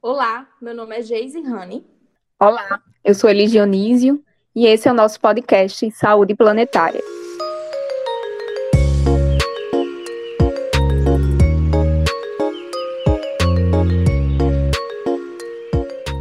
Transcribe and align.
Olá, 0.00 0.48
meu 0.62 0.72
nome 0.76 0.96
é 0.96 1.02
Geise 1.02 1.40
Rani. 1.40 1.84
Olá, 2.38 2.80
eu 3.02 3.12
sou 3.16 3.28
Elis 3.28 3.50
Dionísio 3.50 4.24
e 4.54 4.64
esse 4.64 4.86
é 4.86 4.92
o 4.92 4.94
nosso 4.94 5.20
podcast 5.20 5.90
Saúde 5.90 6.36
Planetária. 6.36 7.00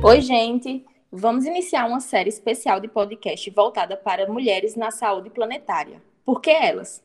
Oi, 0.03 0.21
gente! 0.21 0.83
Vamos 1.11 1.45
iniciar 1.45 1.85
uma 1.85 1.99
série 1.99 2.29
especial 2.29 2.79
de 2.79 2.87
podcast 2.87 3.47
voltada 3.51 3.95
para 3.95 4.27
mulheres 4.27 4.75
na 4.75 4.89
saúde 4.89 5.29
planetária. 5.29 6.01
Por 6.25 6.41
que 6.41 6.49
elas? 6.49 7.03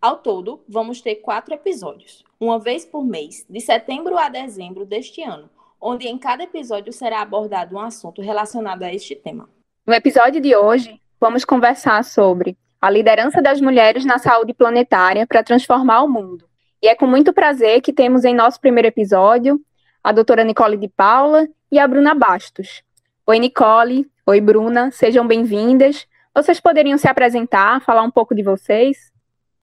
Ao 0.00 0.16
todo, 0.16 0.64
vamos 0.66 1.02
ter 1.02 1.16
quatro 1.16 1.52
episódios, 1.52 2.24
uma 2.40 2.58
vez 2.58 2.86
por 2.86 3.04
mês, 3.04 3.44
de 3.46 3.60
setembro 3.60 4.16
a 4.16 4.30
dezembro 4.30 4.86
deste 4.86 5.22
ano, 5.22 5.50
onde 5.86 6.08
em 6.08 6.16
cada 6.16 6.42
episódio 6.42 6.90
será 6.94 7.20
abordado 7.20 7.76
um 7.76 7.78
assunto 7.78 8.22
relacionado 8.22 8.82
a 8.84 8.92
este 8.92 9.14
tema. 9.14 9.50
No 9.86 9.92
episódio 9.92 10.40
de 10.40 10.56
hoje, 10.56 10.98
vamos 11.20 11.44
conversar 11.44 12.02
sobre 12.02 12.56
a 12.80 12.88
liderança 12.88 13.42
das 13.42 13.60
mulheres 13.60 14.02
na 14.02 14.16
saúde 14.16 14.54
planetária 14.54 15.26
para 15.26 15.42
transformar 15.42 16.02
o 16.02 16.08
mundo. 16.08 16.48
E 16.82 16.88
é 16.88 16.94
com 16.94 17.06
muito 17.06 17.34
prazer 17.34 17.82
que 17.82 17.92
temos 17.92 18.24
em 18.24 18.34
nosso 18.34 18.58
primeiro 18.58 18.88
episódio 18.88 19.60
a 20.02 20.10
doutora 20.10 20.42
Nicole 20.42 20.78
de 20.78 20.88
Paula 20.88 21.46
e 21.70 21.78
a 21.78 21.86
Bruna 21.86 22.14
Bastos. 22.14 22.82
Oi, 23.26 23.38
Nicole. 23.38 24.10
Oi, 24.26 24.40
Bruna. 24.40 24.90
Sejam 24.90 25.26
bem-vindas. 25.26 26.06
Vocês 26.34 26.60
poderiam 26.60 26.96
se 26.96 27.08
apresentar, 27.08 27.82
falar 27.82 28.02
um 28.02 28.10
pouco 28.10 28.34
de 28.34 28.42
vocês? 28.42 29.12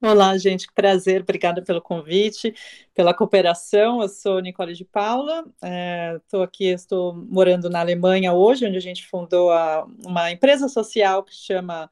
Olá, 0.04 0.36
gente, 0.36 0.66
que 0.68 0.74
prazer, 0.74 1.22
obrigada 1.22 1.62
pelo 1.62 1.80
convite, 1.80 2.56
pela 2.92 3.14
cooperação. 3.14 4.02
Eu 4.02 4.10
sou 4.10 4.40
Nicole 4.40 4.74
de 4.74 4.84
Paula, 4.84 5.46
estou 6.18 6.42
é, 6.42 6.44
aqui, 6.44 6.66
estou 6.66 7.14
morando 7.14 7.70
na 7.70 7.82
Alemanha 7.82 8.34
hoje, 8.34 8.66
onde 8.66 8.78
a 8.78 8.82
gente 8.82 9.06
fundou 9.06 9.52
a, 9.52 9.86
uma 10.04 10.32
empresa 10.32 10.68
social 10.68 11.24
que 11.24 11.36
chama 11.36 11.88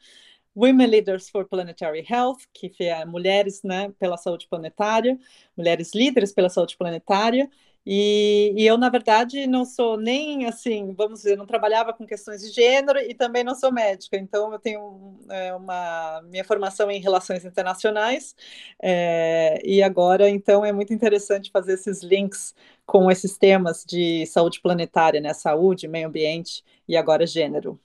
Women 0.56 0.88
Leaders 0.88 1.30
for 1.30 1.46
Planetary 1.48 2.04
Health, 2.10 2.40
que 2.52 2.74
é 2.80 3.06
mulheres 3.06 3.62
né, 3.64 3.94
pela 4.00 4.18
saúde 4.18 4.48
planetária, 4.50 5.16
mulheres 5.56 5.94
líderes 5.94 6.34
pela 6.34 6.50
saúde 6.50 6.76
planetária, 6.78 7.48
e, 7.86 8.54
e, 8.56 8.68
eu, 8.68 8.78
na 8.78 8.90
verdade, 8.90 9.48
não 9.48 9.66
sou 9.66 9.98
nem 9.98 10.46
assim, 10.46 10.94
vamos 10.94 11.20
dizer, 11.22 11.38
não 11.38 11.46
trabalhava 11.46 11.94
com 11.94 12.06
questões 12.06 12.42
de 12.42 12.50
gênero 12.50 13.00
e 13.00 13.14
também 13.14 13.44
não 13.44 13.56
sou 13.56 13.72
médica, 13.72 14.18
então 14.18 14.52
eu 14.52 14.60
tenho 14.60 15.18
é, 15.30 15.54
uma 15.56 16.22
minha 16.24 16.44
formação 16.44 16.92
em 16.92 17.00
relações 17.00 17.46
internacionais, 17.46 18.36
é, 18.82 19.62
e 19.64 19.82
agora, 19.82 20.30
então, 20.30 20.66
é 20.66 20.72
muito 20.72 20.94
interessante 20.94 21.52
fazer 21.52 21.74
esses 21.74 22.04
links 22.04 22.54
com 22.86 23.10
esses 23.12 23.38
temas 23.38 23.86
de 23.88 24.26
saúde 24.26 24.60
planetária, 24.62 25.22
né? 25.22 25.34
Saúde, 25.34 25.88
meio 25.88 26.08
ambiente 26.08 26.64
e 26.88 26.98
agora 26.98 27.26
gênero. 27.28 27.80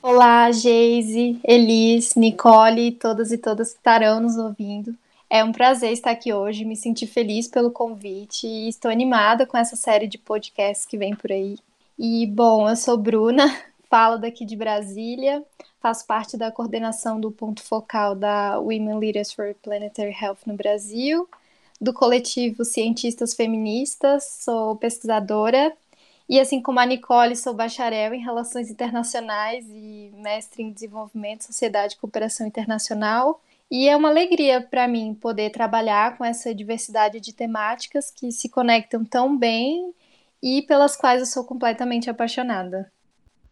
Olá, 0.00 0.50
Geise, 0.52 1.40
Elis, 1.42 2.14
Nicole, 2.14 2.92
todas 2.92 3.32
e 3.32 3.38
todas 3.38 3.72
que 3.72 3.78
estarão 3.78 4.20
nos 4.20 4.36
ouvindo. 4.36 4.94
É 5.30 5.44
um 5.44 5.52
prazer 5.52 5.92
estar 5.92 6.10
aqui 6.10 6.32
hoje, 6.32 6.64
me 6.64 6.74
senti 6.74 7.06
feliz 7.06 7.46
pelo 7.46 7.70
convite 7.70 8.46
e 8.46 8.68
estou 8.68 8.90
animada 8.90 9.46
com 9.46 9.58
essa 9.58 9.76
série 9.76 10.06
de 10.06 10.16
podcasts 10.16 10.86
que 10.86 10.96
vem 10.96 11.14
por 11.14 11.30
aí. 11.30 11.58
E, 11.98 12.26
bom, 12.26 12.68
eu 12.68 12.76
sou 12.76 12.96
Bruna, 12.96 13.44
falo 13.90 14.16
daqui 14.16 14.46
de 14.46 14.56
Brasília, 14.56 15.44
faço 15.80 16.06
parte 16.06 16.36
da 16.36 16.50
coordenação 16.50 17.20
do 17.20 17.30
ponto 17.30 17.62
focal 17.62 18.14
da 18.14 18.58
Women 18.58 18.98
Leaders 18.98 19.30
for 19.30 19.54
Planetary 19.62 20.16
Health 20.18 20.38
no 20.46 20.54
Brasil, 20.54 21.28
do 21.78 21.92
coletivo 21.92 22.64
Cientistas 22.64 23.34
Feministas, 23.34 24.24
sou 24.44 24.76
pesquisadora 24.76 25.76
e, 26.28 26.40
assim 26.40 26.62
como 26.62 26.80
a 26.80 26.86
Nicole, 26.86 27.36
sou 27.36 27.52
bacharel 27.52 28.14
em 28.14 28.22
Relações 28.22 28.70
Internacionais 28.70 29.66
e 29.68 30.10
mestre 30.16 30.62
em 30.62 30.70
Desenvolvimento, 30.70 31.44
Sociedade 31.44 31.94
e 31.94 31.98
Cooperação 31.98 32.46
Internacional. 32.46 33.40
E 33.70 33.86
é 33.86 33.94
uma 33.94 34.08
alegria 34.08 34.62
para 34.62 34.88
mim 34.88 35.14
poder 35.14 35.50
trabalhar 35.50 36.16
com 36.16 36.24
essa 36.24 36.54
diversidade 36.54 37.20
de 37.20 37.34
temáticas 37.34 38.10
que 38.10 38.32
se 38.32 38.48
conectam 38.48 39.04
tão 39.04 39.36
bem 39.36 39.92
e 40.42 40.62
pelas 40.62 40.96
quais 40.96 41.20
eu 41.20 41.26
sou 41.26 41.44
completamente 41.44 42.08
apaixonada. 42.08 42.90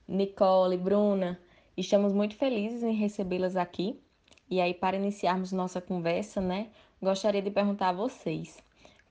Nicole, 0.08 0.78
Bruna, 0.78 1.38
estamos 1.76 2.14
muito 2.14 2.34
felizes 2.34 2.82
em 2.82 2.94
recebê-las 2.94 3.56
aqui. 3.56 4.00
E 4.48 4.60
aí, 4.60 4.72
para 4.72 4.96
iniciarmos 4.96 5.52
nossa 5.52 5.80
conversa, 5.80 6.40
né, 6.40 6.68
gostaria 7.02 7.42
de 7.42 7.50
perguntar 7.50 7.90
a 7.90 7.92
vocês 7.92 8.56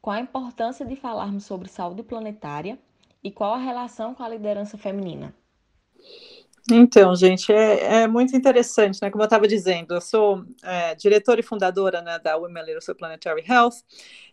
qual 0.02 0.16
a 0.16 0.22
importância 0.22 0.86
de 0.86 0.96
falarmos 0.96 1.46
sobre 1.46 1.68
saúde 1.68 2.02
planetária 2.02 2.80
e 3.24 3.32
qual 3.32 3.54
a 3.54 3.58
relação 3.58 4.16
com 4.16 4.24
a 4.24 4.30
liderança 4.30 4.78
feminina. 4.78 5.36
Então, 6.72 7.16
gente, 7.16 7.54
é, 7.54 8.02
é, 8.02 8.08
muito 8.08 8.36
interessante, 8.36 9.00
né? 9.00 9.12
Como 9.12 9.22
eu 9.22 9.26
estava 9.26 9.48
dizendo, 9.48 9.94
eu 9.94 10.02
sou 10.02 10.44
é, 10.64 10.96
diretora 10.96 11.40
e 11.40 11.44
fundadora 11.44 12.02
né, 12.02 12.18
da 12.18 12.36
Women 12.38 12.82
for 12.82 12.96
Planetary 12.96 13.44
Health, 13.48 13.84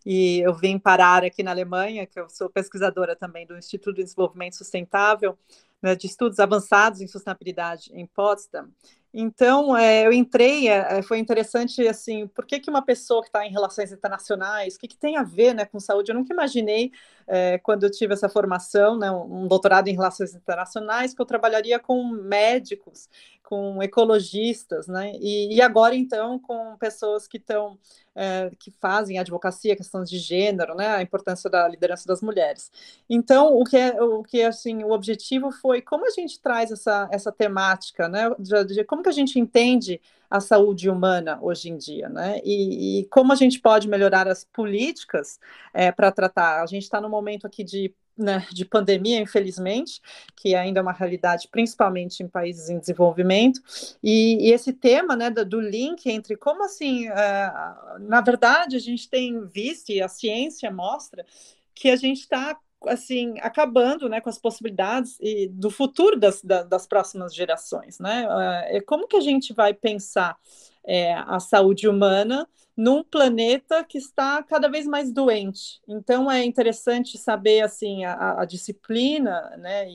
e 0.07 0.41
eu 0.41 0.55
vim 0.55 0.79
parar 0.79 1.25
aqui 1.25 1.43
na 1.43 1.51
Alemanha, 1.51 2.07
que 2.07 2.19
eu 2.19 2.31
sou 2.31 2.49
pesquisadora 2.49 3.15
também 3.15 3.47
do 3.47 3.59
Instituto 3.59 3.97
de 3.97 4.05
Desenvolvimento 4.05 4.57
Sustentável, 4.57 5.39
né, 5.83 5.95
de 5.95 6.07
estudos 6.07 6.39
avançados 6.39 7.03
em 7.03 7.07
sustentabilidade 7.07 7.91
em 7.93 8.07
Potsdam. 8.07 8.71
Então, 9.15 9.77
é, 9.77 10.07
eu 10.07 10.13
entrei, 10.13 10.69
é, 10.69 10.99
é, 10.99 11.03
foi 11.03 11.19
interessante, 11.19 11.87
assim, 11.87 12.27
por 12.29 12.47
que, 12.47 12.59
que 12.59 12.71
uma 12.71 12.81
pessoa 12.81 13.21
que 13.21 13.29
está 13.29 13.47
em 13.47 13.51
relações 13.51 13.93
internacionais, 13.93 14.75
o 14.75 14.79
que, 14.79 14.89
que 14.89 14.97
tem 14.97 15.19
a 15.19 15.23
ver 15.23 15.55
né, 15.55 15.67
com 15.67 15.79
saúde? 15.79 16.11
Eu 16.11 16.15
nunca 16.15 16.33
imaginei, 16.33 16.91
é, 17.27 17.59
quando 17.59 17.85
eu 17.85 17.91
tive 17.91 18.15
essa 18.15 18.29
formação, 18.29 18.97
né, 18.99 19.11
um 19.11 19.47
doutorado 19.47 19.89
em 19.89 19.95
relações 19.95 20.35
internacionais, 20.35 21.13
que 21.13 21.21
eu 21.21 21.27
trabalharia 21.27 21.79
com 21.79 22.03
médicos, 22.07 23.09
com 23.43 23.83
ecologistas, 23.83 24.87
né, 24.87 25.13
e, 25.21 25.57
e 25.57 25.61
agora, 25.61 25.95
então, 25.95 26.39
com 26.39 26.75
pessoas 26.79 27.29
que 27.29 27.37
estão, 27.37 27.79
é, 28.15 28.51
que 28.59 28.71
fazem 28.81 29.19
advocacia, 29.19 29.77
questões 29.77 30.09
de 30.09 30.19
gênero, 30.19 30.75
né, 30.75 30.87
a 30.89 31.03
importância 31.03 31.51
da 31.51 31.69
liderança 31.69 32.07
das 32.07 32.23
mulheres. 32.23 32.73
Então, 33.11 33.55
o 33.55 33.63
que, 33.65 33.77
é, 33.77 34.03
o 34.03 34.23
que, 34.23 34.43
assim, 34.43 34.83
o 34.85 34.93
objetivo 34.93 35.51
foi 35.51 35.83
como 35.83 36.07
a 36.07 36.11
gente 36.11 36.41
traz 36.41 36.71
essa, 36.71 37.07
essa 37.13 37.31
temática, 37.31 38.09
né, 38.09 38.31
de, 38.39 38.65
de 38.65 38.85
como 38.85 39.02
como 39.03 39.05
que 39.05 39.09
a 39.09 39.13
gente 39.13 39.39
entende 39.39 40.01
a 40.31 40.41
saúde 40.41 40.89
humana 40.89 41.39
hoje 41.43 41.69
em 41.69 41.77
dia, 41.77 42.09
né? 42.09 42.41
E, 42.45 43.01
e 43.01 43.05
como 43.07 43.33
a 43.33 43.37
gente 43.37 43.61
pode 43.61 43.89
melhorar 43.89 44.29
as 44.29 44.45
políticas 44.45 45.39
é, 45.75 45.91
para 45.91 46.13
tratar. 46.13 46.63
A 46.63 46.67
gente 46.67 46.85
está 46.85 47.01
no 47.01 47.09
momento 47.09 47.47
aqui 47.47 47.65
de 47.65 47.93
né, 48.15 48.47
de 48.53 48.67
pandemia, 48.67 49.19
infelizmente, 49.19 49.99
que 50.37 50.55
ainda 50.55 50.81
é 50.81 50.83
uma 50.83 50.93
realidade, 50.93 51.49
principalmente 51.51 52.23
em 52.23 52.29
países 52.29 52.69
em 52.69 52.79
desenvolvimento, 52.79 53.59
e, 54.03 54.49
e 54.49 54.53
esse 54.53 54.71
tema 54.71 55.17
né, 55.17 55.31
do, 55.31 55.47
do, 55.47 55.59
link 55.59 56.07
entre 56.11 56.37
como 56.37 56.63
assim, 56.63 57.09
uh, 57.09 57.99
na 58.01 58.21
verdade, 58.21 58.77
a 58.77 58.79
gente 58.79 59.09
tem 59.09 59.43
visto, 59.47 59.91
e 59.91 60.03
a 60.03 60.09
ciência 60.09 60.71
mostra, 60.71 61.25
que 61.75 61.89
a 61.89 61.97
gente 61.97 62.21
está 62.21 62.55
assim 62.87 63.35
acabando 63.41 64.09
né, 64.09 64.21
com 64.21 64.29
as 64.29 64.39
possibilidades 64.39 65.17
e 65.21 65.49
do 65.49 65.71
futuro 65.71 66.19
das, 66.19 66.43
das 66.43 66.87
próximas 66.87 67.35
gerações. 67.35 67.99
Né? 67.99 68.27
É, 68.67 68.81
como 68.81 69.07
que 69.07 69.17
a 69.17 69.21
gente 69.21 69.53
vai 69.53 69.75
pensar 69.75 70.37
é, 70.85 71.15
a 71.15 71.39
saúde 71.39 71.89
humana 71.89 72.49
num 72.77 73.05
planeta 73.05 73.85
que 73.85 73.99
está 73.99 74.43
cada 74.43 74.69
vez 74.69 74.87
mais 74.87 75.13
doente. 75.13 75.81
Então 75.87 76.31
é 76.31 76.45
interessante 76.45 77.19
saber 77.19 77.61
assim 77.61 78.05
a, 78.05 78.41
a 78.41 78.45
disciplina, 78.45 79.55
né, 79.59 79.87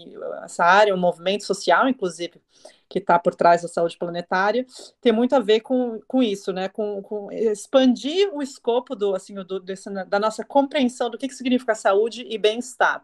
essa 0.44 0.64
área, 0.64 0.94
o 0.94 0.98
movimento 0.98 1.44
social, 1.44 1.90
inclusive, 1.90 2.40
que 2.88 3.00
está 3.00 3.18
por 3.18 3.34
trás 3.36 3.64
da 3.64 3.68
saúde 3.68 3.98
planetária, 3.98 4.66
tem 5.02 5.12
muito 5.12 5.36
a 5.36 5.40
ver 5.40 5.62
com, 5.62 6.00
com 6.08 6.22
isso, 6.22 6.54
né, 6.54 6.70
com, 6.70 7.02
com 7.02 7.32
expandir 7.32 8.30
o 8.34 8.42
escopo 8.42 8.96
do 8.96 9.16
assim 9.16 9.34
do, 9.34 9.60
desse, 9.60 9.90
da 10.06 10.20
nossa 10.20 10.46
compreensão 10.46 11.10
do 11.10 11.18
que, 11.18 11.28
que 11.28 11.36
significa 11.36 11.74
saúde 11.74 12.26
e 12.30 12.38
bem-estar. 12.38 13.04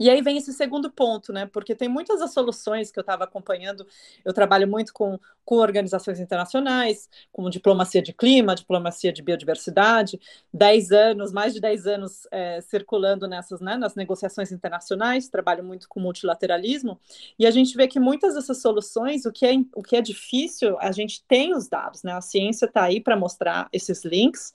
E 0.00 0.10
aí 0.10 0.20
vem 0.22 0.36
esse 0.36 0.52
segundo 0.52 0.90
ponto, 0.90 1.32
né? 1.32 1.46
Porque 1.46 1.74
tem 1.74 1.88
muitas 1.88 2.18
das 2.18 2.32
soluções 2.32 2.90
que 2.90 2.98
eu 2.98 3.02
estava 3.02 3.24
acompanhando. 3.24 3.86
Eu 4.24 4.32
trabalho 4.32 4.66
muito 4.66 4.92
com, 4.92 5.18
com 5.44 5.56
organizações 5.56 6.18
internacionais, 6.20 7.08
com 7.32 7.48
diplomacia 7.50 8.02
de 8.02 8.12
clima, 8.12 8.54
diplomacia 8.54 9.12
de 9.12 9.22
biodiversidade, 9.22 10.18
dez 10.52 10.90
anos, 10.90 11.32
mais 11.32 11.52
de 11.52 11.60
dez 11.60 11.86
anos 11.86 12.26
é, 12.30 12.60
circulando 12.60 13.28
nessas, 13.28 13.60
né, 13.60 13.76
nas 13.76 13.94
negociações 13.94 14.50
internacionais, 14.52 15.28
trabalho 15.28 15.64
muito 15.64 15.88
com 15.88 16.00
multilateralismo, 16.00 16.98
e 17.38 17.46
a 17.46 17.50
gente 17.50 17.76
vê 17.76 17.86
que 17.86 18.00
muitas 18.00 18.34
dessas 18.34 18.60
soluções, 18.60 19.26
o 19.26 19.32
que 19.32 19.46
é, 19.46 19.54
o 19.74 19.82
que 19.82 19.96
é 19.96 20.00
difícil, 20.00 20.78
a 20.80 20.92
gente 20.92 21.24
tem 21.26 21.54
os 21.54 21.68
dados, 21.68 22.02
né? 22.02 22.12
A 22.12 22.20
ciência 22.20 22.66
está 22.66 22.84
aí 22.84 23.00
para 23.00 23.16
mostrar 23.16 23.68
esses 23.72 24.04
links, 24.04 24.54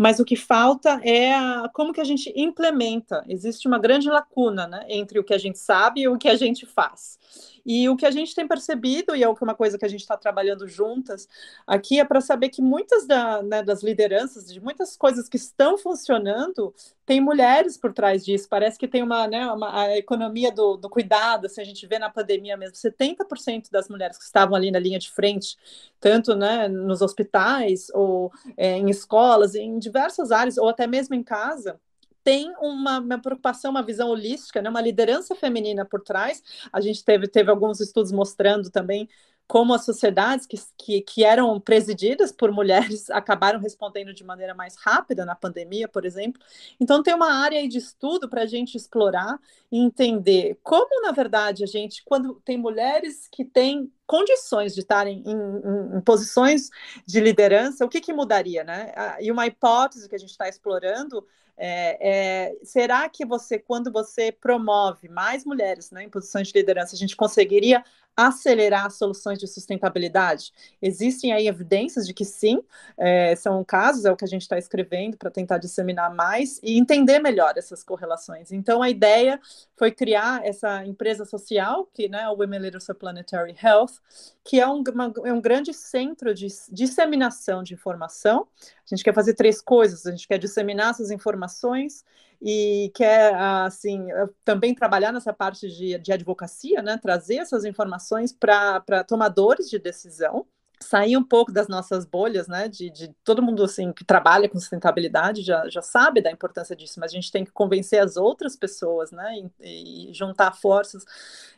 mas 0.00 0.18
o 0.18 0.24
que 0.24 0.34
falta 0.34 0.98
é 1.04 1.34
a, 1.34 1.68
como 1.74 1.92
que 1.92 2.00
a 2.00 2.04
gente 2.04 2.32
implementa. 2.34 3.22
Existe 3.28 3.68
uma 3.68 3.78
grande 3.78 4.08
lacuna 4.08 4.66
né, 4.66 4.86
entre 4.88 5.18
o 5.18 5.24
que 5.24 5.34
a 5.34 5.38
gente 5.38 5.58
sabe 5.58 6.00
e 6.00 6.08
o 6.08 6.16
que 6.16 6.26
a 6.26 6.36
gente 6.36 6.64
faz. 6.64 7.18
E 7.66 7.86
o 7.86 7.94
que 7.94 8.06
a 8.06 8.10
gente 8.10 8.34
tem 8.34 8.48
percebido, 8.48 9.14
e 9.14 9.22
é 9.22 9.28
uma 9.28 9.54
coisa 9.54 9.76
que 9.76 9.84
a 9.84 9.88
gente 9.88 10.00
está 10.00 10.16
trabalhando 10.16 10.29
juntas 10.66 11.28
aqui 11.66 12.00
é 12.00 12.04
para 12.04 12.20
saber 12.20 12.48
que 12.48 12.62
muitas 12.62 13.06
da, 13.06 13.42
né, 13.42 13.62
das 13.62 13.82
lideranças, 13.82 14.46
de 14.46 14.60
muitas 14.60 14.96
coisas 14.96 15.28
que 15.28 15.36
estão 15.36 15.76
funcionando, 15.78 16.74
tem 17.04 17.20
mulheres 17.20 17.76
por 17.76 17.92
trás 17.92 18.24
disso. 18.24 18.48
Parece 18.48 18.78
que 18.78 18.88
tem 18.88 19.02
uma, 19.02 19.26
né, 19.26 19.46
uma 19.52 19.82
a 19.82 19.96
economia 19.96 20.52
do, 20.52 20.76
do 20.76 20.88
cuidado, 20.88 21.46
assim, 21.46 21.60
a 21.60 21.64
gente 21.64 21.86
vê 21.86 21.98
na 21.98 22.10
pandemia 22.10 22.56
mesmo, 22.56 22.76
70% 22.76 23.70
das 23.70 23.88
mulheres 23.88 24.16
que 24.16 24.24
estavam 24.24 24.54
ali 24.54 24.70
na 24.70 24.78
linha 24.78 24.98
de 24.98 25.10
frente, 25.10 25.56
tanto 25.98 26.34
né, 26.34 26.68
nos 26.68 27.02
hospitais 27.02 27.88
ou 27.94 28.32
é, 28.56 28.76
em 28.76 28.90
escolas, 28.90 29.54
em 29.54 29.78
diversas 29.78 30.30
áreas, 30.30 30.56
ou 30.58 30.68
até 30.68 30.86
mesmo 30.86 31.14
em 31.14 31.22
casa, 31.22 31.80
tem 32.22 32.52
uma, 32.60 32.98
uma, 32.98 33.18
preocupação, 33.18 33.70
uma 33.70 33.82
visão 33.82 34.08
holística, 34.08 34.60
né? 34.60 34.68
uma 34.68 34.80
liderança 34.80 35.34
feminina 35.34 35.84
por 35.84 36.00
trás. 36.02 36.42
A 36.72 36.80
gente 36.80 37.04
teve, 37.04 37.26
teve 37.26 37.50
alguns 37.50 37.80
estudos 37.80 38.12
mostrando 38.12 38.70
também 38.70 39.08
como 39.50 39.74
as 39.74 39.84
sociedades 39.84 40.46
que, 40.46 40.56
que, 40.78 41.00
que, 41.00 41.24
eram 41.24 41.58
presididas 41.58 42.30
por 42.30 42.52
mulheres 42.52 43.10
acabaram 43.10 43.58
respondendo 43.58 44.14
de 44.14 44.22
maneira 44.22 44.54
mais 44.54 44.76
rápida 44.76 45.24
na 45.24 45.34
pandemia, 45.34 45.88
por 45.88 46.04
exemplo. 46.04 46.40
Então, 46.78 47.02
tem 47.02 47.12
uma 47.12 47.32
área 47.32 47.68
de 47.68 47.76
estudo 47.76 48.28
para 48.28 48.42
a 48.42 48.46
gente 48.46 48.76
explorar 48.76 49.40
e 49.72 49.76
entender 49.76 50.56
como, 50.62 51.02
na 51.02 51.10
verdade, 51.10 51.64
a 51.64 51.66
gente, 51.66 52.00
quando 52.04 52.34
tem 52.44 52.56
mulheres 52.56 53.26
que 53.26 53.44
têm 53.44 53.92
condições 54.06 54.72
de 54.72 54.82
estarem 54.82 55.20
em, 55.26 55.32
em, 55.32 55.98
em 55.98 56.00
posições 56.00 56.70
de 57.04 57.18
liderança, 57.18 57.84
o 57.84 57.88
que, 57.88 58.00
que 58.00 58.12
mudaria, 58.12 58.62
né? 58.62 58.92
E 59.20 59.32
uma 59.32 59.48
hipótese 59.48 60.08
que 60.08 60.14
a 60.14 60.18
gente 60.18 60.30
está 60.30 60.48
explorando 60.48 61.26
é, 61.62 61.98
é, 62.00 62.56
será 62.64 63.06
que 63.06 63.26
você, 63.26 63.58
quando 63.58 63.92
você 63.92 64.32
promove 64.32 65.10
mais 65.10 65.44
mulheres 65.44 65.90
né, 65.90 66.04
em 66.04 66.08
posições 66.08 66.48
de 66.48 66.58
liderança, 66.58 66.94
a 66.94 66.98
gente 66.98 67.14
conseguiria 67.14 67.84
acelerar 68.16 68.90
soluções 68.90 69.38
de 69.38 69.46
sustentabilidade? 69.46 70.52
Existem 70.80 71.32
aí 71.32 71.46
evidências 71.46 72.06
de 72.06 72.12
que 72.12 72.24
sim, 72.24 72.62
é, 72.96 73.34
são 73.36 73.62
casos, 73.64 74.04
é 74.04 74.12
o 74.12 74.16
que 74.16 74.24
a 74.24 74.28
gente 74.28 74.42
está 74.42 74.58
escrevendo 74.58 75.16
para 75.16 75.30
tentar 75.30 75.58
disseminar 75.58 76.14
mais 76.14 76.60
e 76.62 76.78
entender 76.78 77.18
melhor 77.18 77.54
essas 77.56 77.82
correlações. 77.82 78.52
Então, 78.52 78.82
a 78.82 78.90
ideia 78.90 79.40
foi 79.76 79.90
criar 79.90 80.44
essa 80.44 80.84
empresa 80.84 81.24
social, 81.24 81.88
que 81.92 82.08
né, 82.08 82.28
o 82.28 82.34
Women 82.34 82.60
Leaders 82.60 82.86
Planetary 82.98 83.56
Health, 83.62 84.00
que 84.44 84.60
é 84.60 84.68
um, 84.68 84.82
uma, 84.92 85.12
é 85.24 85.32
um 85.32 85.40
grande 85.40 85.72
centro 85.72 86.34
de 86.34 86.48
disseminação 86.70 87.62
de 87.62 87.74
informação. 87.74 88.46
A 88.60 88.94
gente 88.94 89.04
quer 89.04 89.14
fazer 89.14 89.34
três 89.34 89.60
coisas: 89.60 90.06
a 90.06 90.10
gente 90.10 90.26
quer 90.26 90.38
disseminar 90.38 90.90
essas 90.90 91.10
informações 91.10 92.04
e 92.42 92.90
quer, 92.94 93.34
assim, 93.34 94.06
também 94.44 94.74
trabalhar 94.74 95.12
nessa 95.12 95.32
parte 95.32 95.68
de, 95.68 95.98
de 95.98 96.12
advocacia, 96.12 96.82
né? 96.82 96.96
trazer 96.96 97.36
essas 97.36 97.64
informações 97.64 98.32
para 98.32 99.04
tomadores 99.06 99.68
de 99.68 99.78
decisão 99.78 100.46
sair 100.82 101.16
um 101.16 101.22
pouco 101.22 101.52
das 101.52 101.68
nossas 101.68 102.06
bolhas, 102.06 102.48
né, 102.48 102.66
de, 102.66 102.90
de, 102.90 103.14
todo 103.22 103.42
mundo 103.42 103.62
assim 103.62 103.92
que 103.92 104.04
trabalha 104.04 104.48
com 104.48 104.58
sustentabilidade 104.58 105.42
já, 105.42 105.68
já 105.68 105.82
sabe 105.82 106.22
da 106.22 106.30
importância 106.30 106.74
disso, 106.74 106.98
mas 106.98 107.12
a 107.12 107.14
gente 107.14 107.30
tem 107.30 107.44
que 107.44 107.52
convencer 107.52 108.02
as 108.02 108.16
outras 108.16 108.56
pessoas, 108.56 109.10
né, 109.12 109.50
e, 109.60 110.10
e 110.10 110.14
juntar 110.14 110.52
forças, 110.52 111.04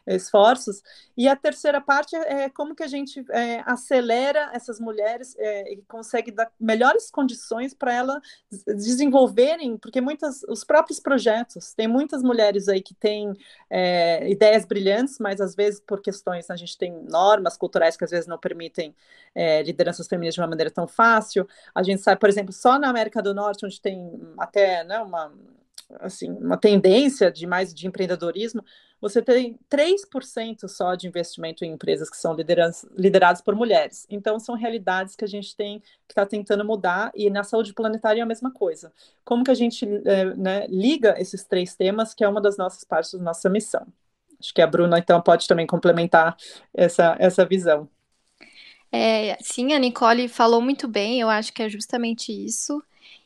esforços. 0.07 0.83
E 1.17 1.29
a 1.29 1.37
terceira 1.37 1.81
parte 1.81 2.17
é, 2.17 2.45
é 2.45 2.51
como 2.51 2.75
que 2.75 2.83
a 2.83 2.89
gente 2.89 3.25
é, 3.31 3.63
acelera 3.65 4.51
essas 4.53 4.81
mulheres 4.81 5.37
é, 5.39 5.73
e 5.73 5.83
consegue 5.83 6.33
dar 6.33 6.51
melhores 6.59 7.09
condições 7.09 7.73
para 7.73 7.95
elas 7.95 8.21
desenvolverem, 8.67 9.79
porque 9.79 10.01
muitas, 10.01 10.43
os 10.49 10.65
próprios 10.65 10.99
projetos, 10.99 11.73
tem 11.75 11.87
muitas 11.87 12.23
mulheres 12.23 12.69
aí 12.69 12.83
que 12.83 12.95
têm 12.95 13.33
é, 13.71 14.29
ideias 14.29 14.65
brilhantes, 14.65 15.19
mas 15.21 15.41
às 15.41 15.55
vezes 15.55 15.81
por 15.81 16.01
questões, 16.01 16.51
a 16.51 16.57
gente 16.57 16.77
tem 16.77 16.93
normas 17.09 17.57
culturais 17.57 17.97
que 17.97 18.05
às 18.05 18.11
vezes 18.11 18.27
não 18.27 18.39
permitem 18.39 18.95
é, 19.35 19.63
lideranças 19.63 20.07
femininas 20.07 20.35
de 20.35 20.41
uma 20.41 20.47
maneira 20.47 20.71
tão 20.71 20.87
fácil. 20.87 21.47
A 21.75 21.83
gente 21.83 22.03
sabe, 22.03 22.21
por 22.21 22.29
exemplo, 22.29 22.53
só 22.53 22.79
na 22.79 22.89
América 22.89 23.23
do 23.23 23.35
Norte, 23.35 23.65
onde 23.65 23.81
tem 23.81 24.21
até 24.39 24.85
né, 24.85 24.99
uma, 25.01 25.33
assim, 26.01 26.31
uma 26.31 26.57
tendência 26.57 27.31
de 27.31 27.47
mais 27.47 27.75
de 27.75 27.87
empreendedorismo, 27.87 28.65
você 29.01 29.21
tem 29.21 29.59
3% 29.69 30.69
só 30.69 30.95
de 30.95 31.09
investimento 31.09 31.65
em 31.65 31.73
empresas 31.73 32.09
que 32.09 32.17
são 32.17 32.37
lideradas 32.97 33.41
por 33.41 33.55
mulheres. 33.55 34.07
Então, 34.09 34.39
são 34.39 34.55
realidades 34.55 35.17
que 35.17 35.25
a 35.25 35.29
gente 35.29 35.57
tem 35.57 35.81
que 35.81 36.13
está 36.13 36.25
tentando 36.25 36.65
mudar, 36.65 37.11
e 37.15 37.29
na 37.29 37.43
saúde 37.43 37.75
planetária 37.75 38.21
é 38.21 38.23
a 38.23 38.27
mesma 38.27 38.53
coisa. 38.53 38.93
Como 39.25 39.43
que 39.43 39.51
a 39.51 39.55
gente 39.55 39.85
é, 40.05 40.25
né, 40.37 40.67
liga 40.69 41.17
esses 41.19 41.43
três 41.43 41.75
temas, 41.75 42.15
que 42.15 42.23
é 42.23 42.29
uma 42.29 42.41
das 42.41 42.57
nossas 42.57 42.85
partes 42.85 43.13
da 43.15 43.19
nossa 43.19 43.51
missão. 43.51 43.87
Acho 44.39 44.55
que 44.55 44.63
a 44.63 44.67
Bruna, 44.67 44.99
então, 44.99 45.21
pode 45.21 45.49
também 45.49 45.67
complementar 45.67 46.37
essa, 46.73 47.17
essa 47.19 47.45
visão. 47.45 47.89
É, 48.93 49.39
sim, 49.41 49.73
a 49.73 49.79
Nicole 49.79 50.29
falou 50.29 50.61
muito 50.61 50.87
bem, 50.87 51.19
eu 51.19 51.31
acho 51.31 51.53
que 51.53 51.63
é 51.63 51.69
justamente 51.69 52.31
isso. 52.31 52.83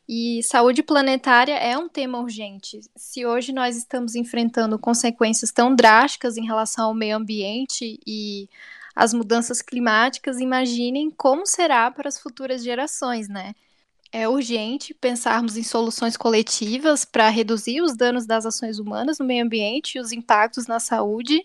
E 0.08 0.40
saúde 0.44 0.84
planetária 0.84 1.54
é 1.54 1.76
um 1.76 1.88
tema 1.88 2.20
urgente. 2.20 2.80
Se 2.94 3.26
hoje 3.26 3.52
nós 3.52 3.76
estamos 3.76 4.14
enfrentando 4.14 4.78
consequências 4.78 5.50
tão 5.50 5.74
drásticas 5.74 6.36
em 6.36 6.46
relação 6.46 6.86
ao 6.86 6.94
meio 6.94 7.16
ambiente 7.16 7.98
e 8.06 8.48
as 8.94 9.12
mudanças 9.12 9.60
climáticas, 9.60 10.38
imaginem 10.38 11.10
como 11.10 11.44
será 11.44 11.90
para 11.90 12.08
as 12.08 12.19
futuras 12.20 12.62
gerações, 12.62 13.28
né? 13.28 13.52
É 14.12 14.28
urgente 14.28 14.94
pensarmos 14.94 15.56
em 15.56 15.64
soluções 15.64 16.16
coletivas 16.16 17.04
para 17.04 17.28
reduzir 17.28 17.82
os 17.82 17.96
danos 17.96 18.24
das 18.24 18.46
ações 18.46 18.78
humanas 18.78 19.19
no 19.19 19.26
meio 19.26 19.44
ambiente 19.44 19.96
e 19.96 20.00
os 20.00 20.12
impactos 20.12 20.69
na 20.69 20.78
saúde 20.78 21.44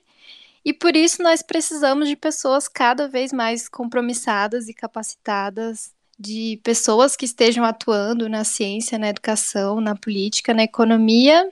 e 0.63 0.73
por 0.73 0.95
isso 0.95 1.23
nós 1.23 1.41
precisamos 1.41 2.07
de 2.07 2.15
pessoas 2.15 2.67
cada 2.67 3.07
vez 3.07 3.33
mais 3.33 3.67
compromissadas 3.67 4.67
e 4.67 4.73
capacitadas, 4.73 5.91
de 6.19 6.59
pessoas 6.63 7.15
que 7.15 7.25
estejam 7.25 7.65
atuando 7.65 8.29
na 8.29 8.43
ciência, 8.43 8.99
na 8.99 9.09
educação, 9.09 9.81
na 9.81 9.95
política, 9.95 10.53
na 10.53 10.63
economia. 10.63 11.49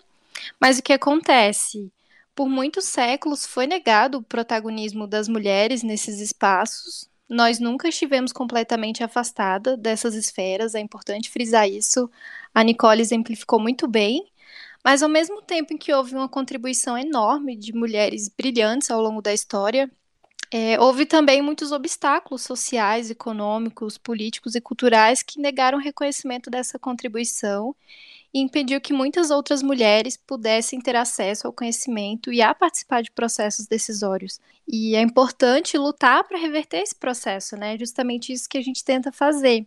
Mas 0.59 0.77
o 0.77 0.83
que 0.83 0.93
acontece? 0.93 1.91
Por 2.35 2.47
muitos 2.47 2.85
séculos 2.85 3.45
foi 3.45 3.65
negado 3.65 4.19
o 4.19 4.23
protagonismo 4.23 5.07
das 5.07 5.27
mulheres 5.27 5.81
nesses 5.81 6.19
espaços. 6.19 7.09
Nós 7.27 7.59
nunca 7.59 7.89
estivemos 7.89 8.31
completamente 8.31 9.03
afastada 9.03 9.75
dessas 9.75 10.15
esferas, 10.15 10.75
é 10.75 10.79
importante 10.79 11.29
frisar 11.29 11.67
isso. 11.67 12.09
A 12.53 12.63
Nicole 12.63 13.01
exemplificou 13.01 13.59
muito 13.59 13.87
bem. 13.87 14.25
Mas 14.83 15.03
ao 15.03 15.09
mesmo 15.09 15.41
tempo 15.41 15.73
em 15.73 15.77
que 15.77 15.93
houve 15.93 16.15
uma 16.15 16.29
contribuição 16.29 16.97
enorme 16.97 17.55
de 17.55 17.73
mulheres 17.73 18.29
brilhantes 18.29 18.89
ao 18.89 19.01
longo 19.01 19.21
da 19.21 19.33
história, 19.33 19.91
é, 20.51 20.79
houve 20.79 21.05
também 21.05 21.41
muitos 21.41 21.71
obstáculos 21.71 22.41
sociais, 22.41 23.11
econômicos, 23.11 23.97
políticos 23.97 24.55
e 24.55 24.61
culturais 24.61 25.21
que 25.21 25.39
negaram 25.39 25.77
o 25.77 25.81
reconhecimento 25.81 26.49
dessa 26.49 26.79
contribuição 26.79 27.75
e 28.33 28.39
impediu 28.39 28.81
que 28.81 28.93
muitas 28.93 29.29
outras 29.31 29.61
mulheres 29.61 30.17
pudessem 30.17 30.79
ter 30.79 30.95
acesso 30.95 31.45
ao 31.45 31.53
conhecimento 31.53 32.31
e 32.31 32.41
a 32.41 32.53
participar 32.53 33.01
de 33.01 33.11
processos 33.11 33.67
decisórios. 33.67 34.39
E 34.67 34.95
é 34.95 35.01
importante 35.01 35.77
lutar 35.77 36.23
para 36.23 36.37
reverter 36.37 36.81
esse 36.81 36.95
processo, 36.95 37.55
né? 37.55 37.75
É 37.75 37.77
justamente 37.77 38.31
isso 38.31 38.49
que 38.49 38.57
a 38.57 38.61
gente 38.61 38.83
tenta 38.83 39.11
fazer. 39.11 39.65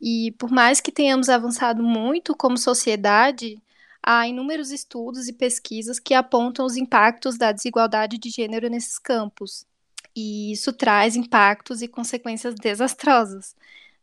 E 0.00 0.32
por 0.38 0.50
mais 0.50 0.80
que 0.80 0.90
tenhamos 0.90 1.28
avançado 1.28 1.82
muito 1.82 2.36
como 2.36 2.56
sociedade, 2.56 3.60
há 4.02 4.26
inúmeros 4.26 4.70
estudos 4.70 5.28
e 5.28 5.32
pesquisas 5.32 5.98
que 5.98 6.14
apontam 6.14 6.64
os 6.64 6.76
impactos 6.76 7.36
da 7.36 7.52
desigualdade 7.52 8.18
de 8.18 8.30
gênero 8.30 8.68
nesses 8.68 8.98
campos. 8.98 9.66
E 10.14 10.52
isso 10.52 10.72
traz 10.72 11.16
impactos 11.16 11.82
e 11.82 11.88
consequências 11.88 12.54
desastrosas. 12.54 13.54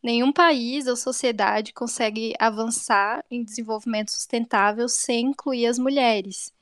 Nenhum 0.01 0.31
país 0.31 0.87
ou 0.87 0.95
sociedade 0.95 1.73
consegue 1.73 2.33
avançar 2.39 3.23
em 3.29 3.43
desenvolvimento 3.43 4.11
sustentável 4.11 4.87
sem 4.87 5.27
incluir 5.27 5.65
as 5.65 5.79
mulheres. 5.79 6.53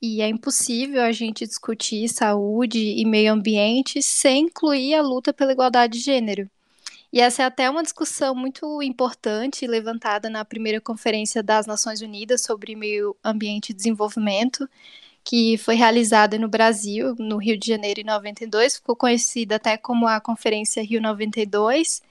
E 0.00 0.20
é 0.20 0.28
impossível 0.28 1.00
a 1.02 1.12
gente 1.12 1.46
discutir 1.46 2.08
saúde 2.08 2.78
e 2.78 3.04
meio 3.04 3.32
ambiente 3.32 4.02
sem 4.02 4.46
incluir 4.46 4.94
a 4.94 5.02
luta 5.02 5.32
pela 5.32 5.52
igualdade 5.52 5.98
de 5.98 6.04
gênero. 6.04 6.50
E 7.12 7.20
essa 7.20 7.42
é 7.42 7.46
até 7.46 7.68
uma 7.68 7.82
discussão 7.82 8.34
muito 8.34 8.82
importante 8.82 9.66
levantada 9.66 10.30
na 10.30 10.44
primeira 10.44 10.80
conferência 10.80 11.42
das 11.42 11.66
Nações 11.66 12.00
Unidas 12.00 12.42
sobre 12.42 12.74
meio 12.74 13.14
ambiente 13.22 13.70
e 13.70 13.74
desenvolvimento, 13.74 14.66
que 15.22 15.58
foi 15.58 15.74
realizada 15.74 16.38
no 16.38 16.48
Brasil, 16.48 17.14
no 17.18 17.36
Rio 17.36 17.58
de 17.58 17.66
Janeiro 17.68 18.00
em 18.00 18.04
92, 18.04 18.76
ficou 18.76 18.96
conhecida 18.96 19.56
até 19.56 19.76
como 19.76 20.06
a 20.06 20.20
Conferência 20.20 20.82
Rio 20.82 21.02
92, 21.02 22.02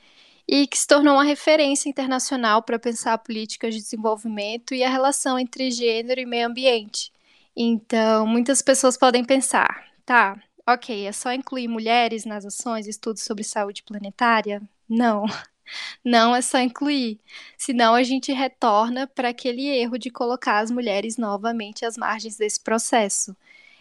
e 0.48 0.68
que 0.68 0.78
se 0.78 0.88
tornou 0.88 1.16
uma 1.16 1.24
referência 1.24 1.90
internacional 1.90 2.62
para 2.62 2.78
pensar 2.80 3.18
políticas 3.18 3.74
de 3.74 3.82
desenvolvimento 3.82 4.74
e 4.76 4.84
a 4.84 4.90
relação 4.90 5.40
entre 5.40 5.72
gênero 5.72 6.22
e 6.22 6.26
meio 6.26 6.48
ambiente. 6.48 7.12
Então, 7.56 8.28
muitas 8.28 8.62
pessoas 8.62 8.98
podem 8.98 9.26
pensar, 9.26 9.86
tá, 10.06 10.40
ok, 10.68 11.08
é 11.08 11.12
só 11.12 11.34
incluir 11.34 11.68
mulheres 11.68 12.26
nas 12.26 12.46
ações 12.46 12.88
e 12.88 12.92
estudos 12.92 13.24
sobre 13.24 13.44
saúde 13.44 13.84
planetária? 13.84 14.62
Não, 14.94 15.24
não 16.04 16.36
é 16.36 16.42
só 16.42 16.60
incluir. 16.60 17.20
Senão 17.58 17.96
a 17.96 18.04
gente 18.04 18.34
retorna 18.34 19.08
para 19.08 19.30
aquele 19.30 19.68
erro 19.68 19.98
de 19.98 20.12
colocar 20.12 20.60
as 20.60 20.70
mulheres 20.72 21.18
novamente 21.18 21.86
às 21.86 21.98
margens 21.98 22.38
desse 22.38 22.60
processo. 22.60 23.36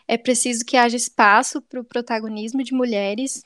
É 0.09 0.17
preciso 0.17 0.64
que 0.64 0.76
haja 0.76 0.97
espaço 0.97 1.61
para 1.62 1.81
o 1.81 1.85
protagonismo 1.85 2.62
de 2.62 2.75
mulheres 2.75 3.43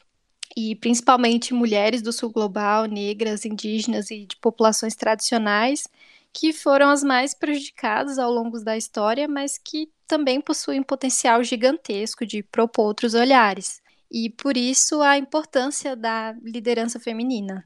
e 0.56 0.76
principalmente 0.76 1.54
mulheres 1.54 2.02
do 2.02 2.12
sul 2.12 2.30
global, 2.30 2.86
negras, 2.86 3.46
indígenas 3.46 4.10
e 4.10 4.26
de 4.26 4.36
populações 4.36 4.94
tradicionais, 4.94 5.88
que 6.32 6.52
foram 6.52 6.90
as 6.90 7.02
mais 7.02 7.34
prejudicadas 7.34 8.18
ao 8.18 8.30
longo 8.32 8.60
da 8.60 8.76
história, 8.76 9.28
mas 9.28 9.58
que 9.58 9.90
também 10.06 10.40
possuem 10.40 10.82
potencial 10.82 11.42
gigantesco 11.42 12.26
de 12.26 12.42
propor 12.42 12.84
outros 12.88 13.14
olhares. 13.14 13.82
E 14.16 14.30
por 14.30 14.56
isso 14.56 15.02
a 15.02 15.18
importância 15.18 15.96
da 15.96 16.36
liderança 16.40 17.00
feminina. 17.00 17.64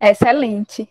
Excelente. 0.00 0.88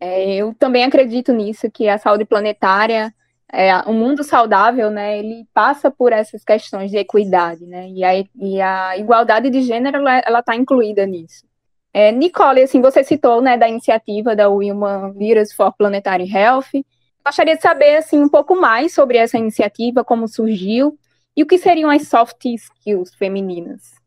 É, 0.00 0.36
eu 0.36 0.54
também 0.54 0.82
acredito 0.82 1.30
nisso, 1.30 1.70
que 1.70 1.86
a 1.90 1.98
saúde 1.98 2.24
planetária, 2.24 3.14
é, 3.52 3.76
um 3.86 3.92
mundo 3.92 4.24
saudável, 4.24 4.90
né, 4.90 5.18
ele 5.18 5.46
passa 5.52 5.90
por 5.90 6.10
essas 6.10 6.42
questões 6.42 6.90
de 6.90 6.96
equidade, 6.96 7.66
né, 7.66 7.90
e 7.90 8.02
a, 8.02 8.14
e 8.16 8.60
a 8.62 8.96
igualdade 8.96 9.50
de 9.50 9.60
gênero, 9.60 9.98
ela 10.08 10.38
está 10.38 10.56
incluída 10.56 11.04
nisso. 11.04 11.44
É, 11.92 12.10
Nicole, 12.10 12.62
assim, 12.62 12.80
você 12.80 13.04
citou, 13.04 13.42
né, 13.42 13.58
da 13.58 13.68
iniciativa 13.68 14.34
da 14.34 14.48
Women 14.48 15.18
Leaders 15.18 15.52
for 15.52 15.70
Planetary 15.76 16.34
Health, 16.34 16.82
gostaria 17.22 17.56
de 17.56 17.60
saber, 17.60 17.96
assim, 17.96 18.22
um 18.22 18.28
pouco 18.28 18.58
mais 18.58 18.94
sobre 18.94 19.18
essa 19.18 19.36
iniciativa, 19.36 20.02
como 20.02 20.26
surgiu, 20.26 20.98
e 21.36 21.42
o 21.42 21.46
que 21.46 21.58
seriam 21.58 21.90
as 21.90 22.08
soft 22.08 22.42
skills 22.46 23.14
femininas. 23.16 23.99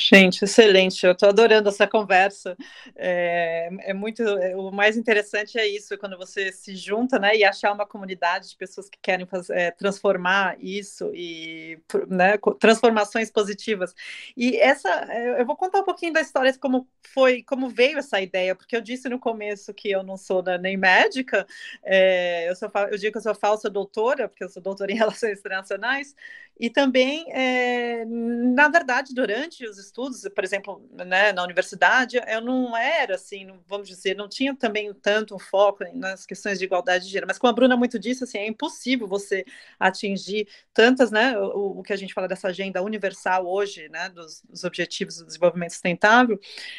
Gente, 0.00 0.44
excelente. 0.44 1.04
Eu 1.04 1.12
estou 1.12 1.28
adorando 1.28 1.68
essa 1.68 1.86
conversa. 1.86 2.56
É, 2.96 3.68
é 3.82 3.92
muito. 3.94 4.22
É, 4.22 4.56
o 4.56 4.70
mais 4.70 4.96
interessante 4.96 5.58
é 5.58 5.66
isso, 5.66 5.96
quando 5.98 6.16
você 6.16 6.50
se 6.50 6.74
junta, 6.74 7.18
né, 7.18 7.36
e 7.36 7.44
achar 7.44 7.72
uma 7.72 7.86
comunidade 7.86 8.48
de 8.48 8.56
pessoas 8.56 8.88
que 8.88 8.98
querem 9.02 9.26
fazer, 9.26 9.52
é, 9.56 9.70
transformar 9.70 10.56
isso 10.58 11.10
e, 11.14 11.78
né, 12.08 12.38
transformações 12.58 13.30
positivas. 13.30 13.94
E 14.36 14.56
essa, 14.56 14.88
é, 15.10 15.40
eu 15.40 15.46
vou 15.46 15.56
contar 15.56 15.80
um 15.80 15.84
pouquinho 15.84 16.12
da 16.12 16.20
história 16.20 16.52
como 16.58 16.88
foi, 17.02 17.42
como 17.42 17.68
veio 17.68 17.98
essa 17.98 18.20
ideia, 18.20 18.54
porque 18.54 18.74
eu 18.76 18.80
disse 18.80 19.08
no 19.08 19.18
começo 19.18 19.74
que 19.74 19.90
eu 19.90 20.02
não 20.02 20.16
sou 20.16 20.42
nem 20.60 20.76
médica. 20.76 21.46
É, 21.84 22.48
eu 22.48 22.56
sou, 22.56 22.70
eu 22.90 22.98
digo 22.98 23.12
que 23.12 23.18
eu 23.18 23.22
sou 23.22 23.34
falsa 23.34 23.68
doutora, 23.70 24.28
porque 24.28 24.42
eu 24.44 24.48
sou 24.48 24.62
doutora 24.62 24.90
em 24.90 24.96
relações 24.96 25.38
internacionais. 25.38 26.14
E 26.58 26.70
também, 26.70 27.24
é, 27.32 28.04
na 28.04 28.68
verdade, 28.68 29.14
durante 29.14 29.66
os 29.66 29.78
estudos, 29.84 30.26
por 30.34 30.44
exemplo, 30.44 30.88
né, 30.92 31.32
na 31.32 31.42
universidade, 31.42 32.20
eu 32.26 32.40
não 32.40 32.76
era 32.76 33.14
assim, 33.14 33.48
vamos 33.66 33.88
dizer, 33.88 34.16
não 34.16 34.28
tinha 34.28 34.54
também 34.54 34.92
tanto 34.94 35.34
um 35.34 35.38
foco 35.38 35.84
nas 35.94 36.26
questões 36.26 36.58
de 36.58 36.64
igualdade 36.64 37.04
de 37.04 37.10
gênero, 37.10 37.26
mas 37.26 37.38
como 37.38 37.50
a 37.50 37.54
Bruna 37.54 37.76
muito 37.76 37.98
disse, 37.98 38.24
assim, 38.24 38.38
é 38.38 38.46
impossível 38.46 39.06
você 39.06 39.44
atingir 39.78 40.48
tantas, 40.72 41.10
né, 41.10 41.38
o, 41.38 41.80
o 41.80 41.82
que 41.82 41.92
a 41.92 41.96
gente 41.96 42.14
fala 42.14 42.28
dessa 42.28 42.48
agenda 42.48 42.82
universal 42.82 43.46
hoje, 43.46 43.88
né, 43.88 44.08
dos, 44.08 44.42
dos 44.48 44.64
objetivos 44.64 45.18
do 45.18 45.26
desenvolvimento 45.26 45.72
sustentável, 45.72 46.38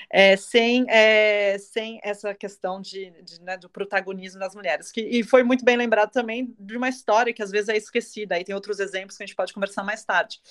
é, 0.09 0.35
sem, 0.35 0.85
é, 0.89 1.57
sem 1.57 1.99
essa 2.03 2.33
questão 2.33 2.81
de, 2.81 3.11
de 3.21 3.41
né, 3.41 3.57
do 3.57 3.69
protagonismo 3.69 4.39
das 4.39 4.55
mulheres. 4.55 4.91
Que, 4.91 5.01
e 5.01 5.23
foi 5.23 5.43
muito 5.43 5.63
bem 5.65 5.77
lembrado 5.77 6.11
também 6.11 6.55
de 6.59 6.77
uma 6.77 6.89
história 6.89 7.33
que 7.33 7.43
às 7.43 7.51
vezes 7.51 7.69
é 7.69 7.77
esquecida, 7.77 8.35
aí 8.35 8.43
tem 8.43 8.55
outros 8.55 8.79
exemplos 8.79 9.17
que 9.17 9.23
a 9.23 9.25
gente 9.25 9.35
pode 9.35 9.53
conversar 9.53 9.83
mais 9.83 10.03
tarde. 10.03 10.41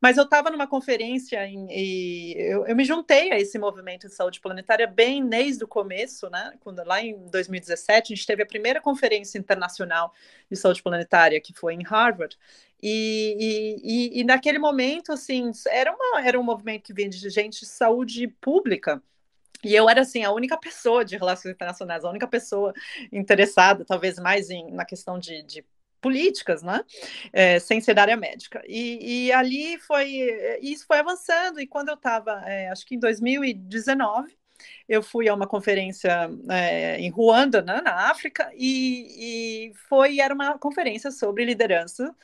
Mas 0.00 0.16
eu 0.16 0.24
estava 0.24 0.50
numa 0.50 0.66
conferência 0.66 1.46
em, 1.46 1.66
e 1.70 2.34
eu, 2.36 2.66
eu, 2.66 2.76
me 2.76 2.84
juntei 2.84 3.32
a 3.32 3.38
esse 3.38 3.58
movimento 3.58 4.08
de 4.08 4.14
saúde 4.14 4.40
planetária 4.40 4.86
bem 4.86 5.26
desde 5.26 5.64
o 5.64 5.68
começo, 5.68 6.28
né? 6.28 6.52
Quando 6.60 6.84
lá 6.84 7.02
em 7.02 7.26
2017 7.28 8.12
a 8.12 8.16
gente 8.16 8.26
teve 8.26 8.42
a 8.42 8.46
primeira 8.46 8.80
conferência 8.80 9.38
internacional 9.38 10.12
de 10.50 10.56
saúde 10.56 10.82
planetária, 10.82 11.40
que 11.40 11.52
foi 11.54 11.74
em 11.74 11.82
Harvard. 11.82 12.36
E, 12.82 13.80
e, 13.82 14.20
e 14.20 14.24
naquele 14.24 14.58
momento, 14.58 15.12
assim, 15.12 15.50
era, 15.68 15.90
uma, 15.90 16.20
era 16.20 16.38
um 16.38 16.42
movimento 16.42 16.82
que 16.82 16.92
vinha 16.92 17.08
de 17.08 17.30
gente 17.30 17.60
de 17.60 17.66
saúde 17.66 18.28
pública. 18.40 19.02
E 19.64 19.74
eu 19.74 19.88
era 19.88 20.02
assim 20.02 20.22
a 20.22 20.30
única 20.30 20.58
pessoa 20.58 21.04
de 21.04 21.16
relações 21.16 21.54
internacionais, 21.54 22.04
a 22.04 22.10
única 22.10 22.28
pessoa 22.28 22.74
interessada, 23.10 23.84
talvez 23.86 24.18
mais 24.18 24.50
em, 24.50 24.70
na 24.70 24.84
questão 24.84 25.18
de, 25.18 25.42
de 25.42 25.64
políticas, 26.04 26.62
né? 26.62 26.84
É, 27.32 27.58
sem 27.58 27.80
ser 27.80 27.94
da 27.94 28.02
área 28.02 28.16
médica. 28.16 28.62
E, 28.68 29.28
e, 29.28 29.32
ali 29.32 29.78
foi, 29.78 30.06
isso 30.60 30.86
foi 30.86 30.98
avançando, 30.98 31.58
e 31.60 31.66
quando 31.66 31.88
eu 31.88 31.94
estava, 31.94 32.42
é, 32.44 32.68
acho 32.68 32.84
que 32.84 32.94
em 32.94 32.98
2019, 32.98 34.36
eu 34.86 35.02
fui 35.02 35.28
a 35.28 35.34
uma 35.34 35.46
conferência 35.46 36.30
é, 36.50 36.98
em 37.00 37.08
Ruanda, 37.10 37.62
né, 37.62 37.80
na 37.82 38.10
África, 38.10 38.50
e, 38.54 39.70
e, 39.70 39.74
foi 39.88 40.20
era 40.20 40.34
uma 40.34 40.58
conferência 40.58 41.10
sobre 41.10 41.44
liderança 41.44 42.14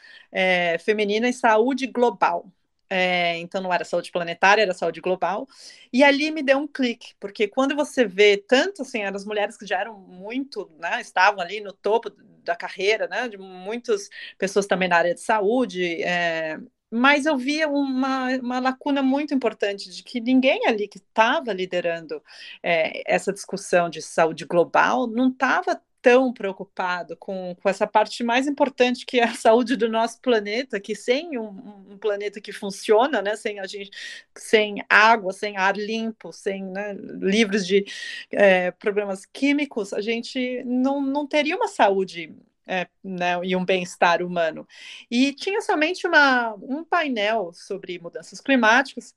feminina 0.84 1.28
e 1.28 1.32
saúde 1.32 1.86
global. 1.86 2.46
É, 2.92 3.38
então 3.38 3.62
não 3.62 3.72
era 3.72 3.84
saúde 3.84 4.10
planetária, 4.10 4.62
era 4.62 4.74
saúde 4.74 5.00
global. 5.00 5.46
E 5.92 6.02
ali 6.02 6.30
me 6.32 6.42
deu 6.42 6.58
um 6.58 6.66
clique, 6.66 7.14
porque 7.20 7.46
quando 7.46 7.76
você 7.76 8.04
vê 8.04 8.36
tanto 8.36 8.82
assim, 8.82 9.02
as 9.04 9.24
mulheres 9.24 9.56
que 9.56 9.64
já 9.66 9.78
eram 9.80 9.96
muito, 9.98 10.68
né, 10.78 11.00
estavam 11.00 11.40
ali 11.40 11.60
no 11.60 11.72
topo 11.72 12.10
da 12.44 12.56
carreira, 12.56 13.06
né, 13.06 13.28
de 13.28 13.38
muitas 13.38 14.08
pessoas 14.36 14.66
também 14.66 14.88
na 14.88 14.96
área 14.96 15.14
de 15.14 15.20
saúde, 15.20 16.02
é, 16.02 16.58
mas 16.90 17.26
eu 17.26 17.36
via 17.38 17.68
uma, 17.68 18.28
uma 18.38 18.58
lacuna 18.58 19.02
muito 19.02 19.32
importante 19.32 19.88
de 19.90 20.02
que 20.02 20.20
ninguém 20.20 20.66
ali 20.66 20.88
que 20.88 20.98
estava 20.98 21.52
liderando 21.52 22.20
é, 22.62 23.02
essa 23.12 23.32
discussão 23.32 23.88
de 23.88 24.02
saúde 24.02 24.44
global 24.44 25.06
não 25.06 25.28
estava 25.28 25.80
tão 26.02 26.32
preocupado 26.32 27.16
com, 27.16 27.54
com 27.60 27.68
essa 27.68 27.86
parte 27.86 28.22
mais 28.24 28.46
importante 28.46 29.04
que 29.06 29.20
é 29.20 29.24
a 29.24 29.34
saúde 29.34 29.76
do 29.76 29.88
nosso 29.88 30.20
planeta, 30.20 30.80
que 30.80 30.94
sem 30.94 31.38
um, 31.38 31.48
um 31.90 31.98
planeta 31.98 32.40
que 32.40 32.52
funciona, 32.52 33.22
né, 33.22 33.36
sem 33.36 33.60
a 33.60 33.66
gente, 33.66 33.90
sem 34.36 34.84
água, 34.88 35.32
sem 35.32 35.56
ar 35.56 35.76
limpo, 35.76 36.32
sem 36.32 36.64
né, 36.64 36.94
de 36.94 37.84
é, 38.32 38.70
problemas 38.72 39.26
químicos, 39.26 39.92
a 39.92 40.00
gente 40.00 40.62
não, 40.64 41.00
não 41.00 41.26
teria 41.26 41.56
uma 41.56 41.68
saúde 41.68 42.34
é, 42.66 42.86
né, 43.02 43.40
e 43.42 43.56
um 43.56 43.64
bem-estar 43.64 44.22
humano. 44.22 44.66
E 45.10 45.32
tinha 45.34 45.60
somente 45.60 46.06
uma, 46.06 46.54
um 46.62 46.84
painel 46.84 47.52
sobre 47.52 47.98
mudanças 47.98 48.40
climáticas, 48.40 49.14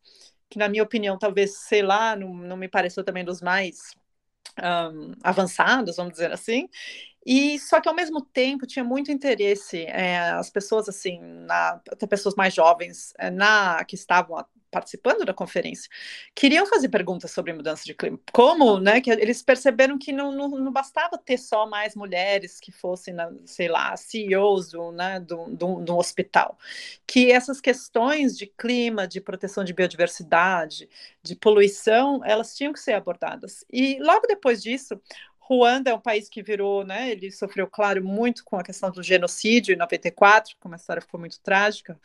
que, 0.49 0.59
na 0.59 0.69
minha 0.69 0.83
opinião, 0.83 1.17
talvez, 1.17 1.55
sei 1.57 1.81
lá, 1.81 2.15
não, 2.15 2.33
não 2.33 2.57
me 2.57 2.67
pareceu 2.67 3.03
também 3.03 3.23
dos 3.23 3.41
mais 3.41 3.95
um, 4.61 5.13
avançados, 5.23 5.95
vamos 5.95 6.13
dizer 6.13 6.31
assim. 6.31 6.67
E 7.25 7.57
só 7.59 7.79
que 7.79 7.87
ao 7.87 7.95
mesmo 7.95 8.21
tempo 8.21 8.67
tinha 8.67 8.83
muito 8.83 9.11
interesse 9.11 9.83
é, 9.85 10.31
as 10.31 10.49
pessoas 10.49 10.89
assim, 10.89 11.19
na, 11.21 11.81
até 11.89 12.05
pessoas 12.05 12.35
mais 12.35 12.53
jovens, 12.53 13.13
é, 13.17 13.29
na 13.29 13.83
que 13.85 13.95
estavam 13.95 14.45
participando 14.73 15.23
da 15.23 15.33
conferência, 15.33 15.87
queriam 16.33 16.65
fazer 16.65 16.89
perguntas 16.89 17.29
sobre 17.29 17.53
mudança 17.53 17.83
de 17.85 17.93
clima. 17.93 18.19
Como, 18.31 18.79
né, 18.79 18.99
que 18.99 19.11
eles 19.11 19.43
perceberam 19.43 19.99
que 19.99 20.11
não, 20.11 20.31
não, 20.31 20.49
não 20.49 20.71
bastava 20.71 21.15
ter 21.15 21.37
só 21.37 21.67
mais 21.67 21.95
mulheres 21.95 22.59
que 22.59 22.71
fossem, 22.71 23.15
sei 23.45 23.67
lá, 23.67 23.95
CEOs 23.95 24.71
do, 24.71 24.91
né, 24.91 25.19
do, 25.19 25.45
do, 25.45 25.79
do 25.81 25.95
hospital, 25.95 26.57
que 27.05 27.31
essas 27.31 27.61
questões 27.61 28.35
de 28.35 28.47
clima, 28.47 29.07
de 29.07 29.21
proteção 29.21 29.63
de 29.63 29.73
biodiversidade, 29.73 30.89
de 31.21 31.35
poluição, 31.35 32.21
elas 32.25 32.55
tinham 32.57 32.73
que 32.73 32.79
ser 32.79 32.93
abordadas. 32.93 33.63
E 33.71 33.99
logo 34.01 34.25
depois 34.25 34.63
disso, 34.63 34.99
Ruanda 35.45 35.91
é 35.91 35.93
um 35.93 35.99
país 35.99 36.29
que 36.29 36.41
virou, 36.41 36.85
né? 36.85 37.11
Ele 37.11 37.29
sofreu, 37.29 37.67
claro, 37.67 38.03
muito 38.03 38.45
com 38.45 38.57
a 38.57 38.63
questão 38.63 38.89
do 38.89 39.03
genocídio 39.03 39.73
em 39.73 39.77
94, 39.77 40.55
como 40.59 40.73
a 40.73 40.77
história 40.77 41.01
ficou 41.01 41.19
muito 41.19 41.39
trágica, 41.41 41.99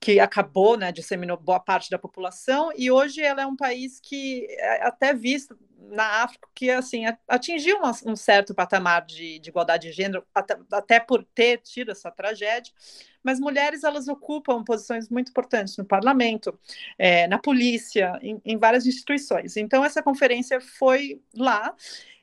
que 0.00 0.18
acabou, 0.18 0.76
né? 0.76 0.90
Disseminou 0.90 1.36
boa 1.36 1.60
parte 1.60 1.90
da 1.90 1.98
população, 1.98 2.70
e 2.74 2.90
hoje 2.90 3.20
ela 3.20 3.42
é 3.42 3.46
um 3.46 3.56
país 3.56 4.00
que 4.00 4.46
é 4.50 4.86
até 4.86 5.12
visto 5.12 5.58
na 5.90 6.22
África 6.22 6.48
que 6.54 6.70
assim 6.70 7.04
atingiu 7.26 7.78
um, 8.04 8.16
certo 8.16 8.54
patamar 8.54 9.06
de, 9.06 9.38
de, 9.38 9.48
igualdade 9.48 9.88
de 9.88 9.94
gênero 9.94 10.22
até, 10.34 10.58
até 10.70 11.00
por 11.00 11.24
ter 11.34 11.58
tido 11.58 11.92
essa 11.92 12.10
tragédia 12.10 12.74
mas 13.22 13.40
mulheres 13.40 13.84
elas 13.84 14.08
ocupam 14.08 14.62
posições 14.64 15.08
muito 15.08 15.30
importantes 15.30 15.76
no 15.76 15.84
parlamento, 15.84 16.58
é, 16.98 17.26
na 17.26 17.38
polícia, 17.38 18.18
em, 18.22 18.40
em, 18.44 18.56
várias 18.56 18.86
instituições. 18.86 19.56
Então 19.56 19.84
essa 19.84 20.02
conferência 20.02 20.60
foi 20.60 21.20
lá 21.34 21.74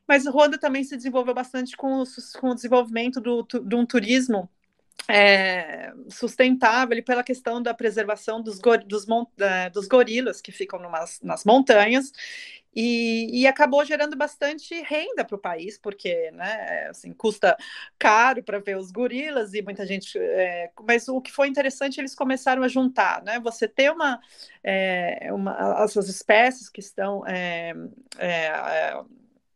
mas 0.07 0.25
Ruanda 0.25 0.57
também 0.57 0.83
se 0.83 0.95
desenvolveu 0.95 1.33
bastante 1.33 1.75
com, 1.75 2.03
com 2.39 2.49
o 2.49 2.55
desenvolvimento 2.55 3.19
do, 3.19 3.43
de 3.43 3.75
um 3.75 3.85
turismo 3.85 4.49
é, 5.07 5.93
sustentável 6.09 7.03
pela 7.03 7.23
questão 7.23 7.61
da 7.61 7.73
preservação 7.73 8.41
dos, 8.41 8.59
dos, 8.85 9.05
é, 9.39 9.69
dos 9.69 9.87
gorilas 9.87 10.41
que 10.41 10.51
ficam 10.51 10.79
numas, 10.79 11.19
nas 11.21 11.43
montanhas 11.43 12.11
e, 12.75 13.41
e, 13.41 13.47
acabou 13.47 13.85
gerando 13.85 14.17
bastante 14.17 14.75
renda 14.81 15.23
para 15.23 15.35
o 15.35 15.39
país, 15.39 15.77
porque 15.77 16.29
né, 16.31 16.87
assim, 16.89 17.13
custa 17.13 17.55
caro 17.97 18.43
para 18.43 18.59
ver 18.59 18.77
os 18.77 18.91
gorilas 18.91 19.53
e 19.53 19.61
muita 19.61 19.85
gente. 19.85 20.17
É, 20.19 20.69
mas 20.85 21.07
o 21.07 21.21
que 21.21 21.31
foi 21.31 21.47
interessante, 21.47 22.01
eles 22.01 22.13
começaram 22.13 22.63
a 22.63 22.67
juntar, 22.67 23.23
né? 23.23 23.39
Você 23.39 23.65
ter 23.65 23.89
uma, 23.91 24.19
é, 24.61 25.31
uma 25.31 25.85
essas 25.85 26.09
espécies 26.09 26.67
que 26.67 26.81
estão 26.81 27.25
é, 27.25 27.73
é 28.17 28.51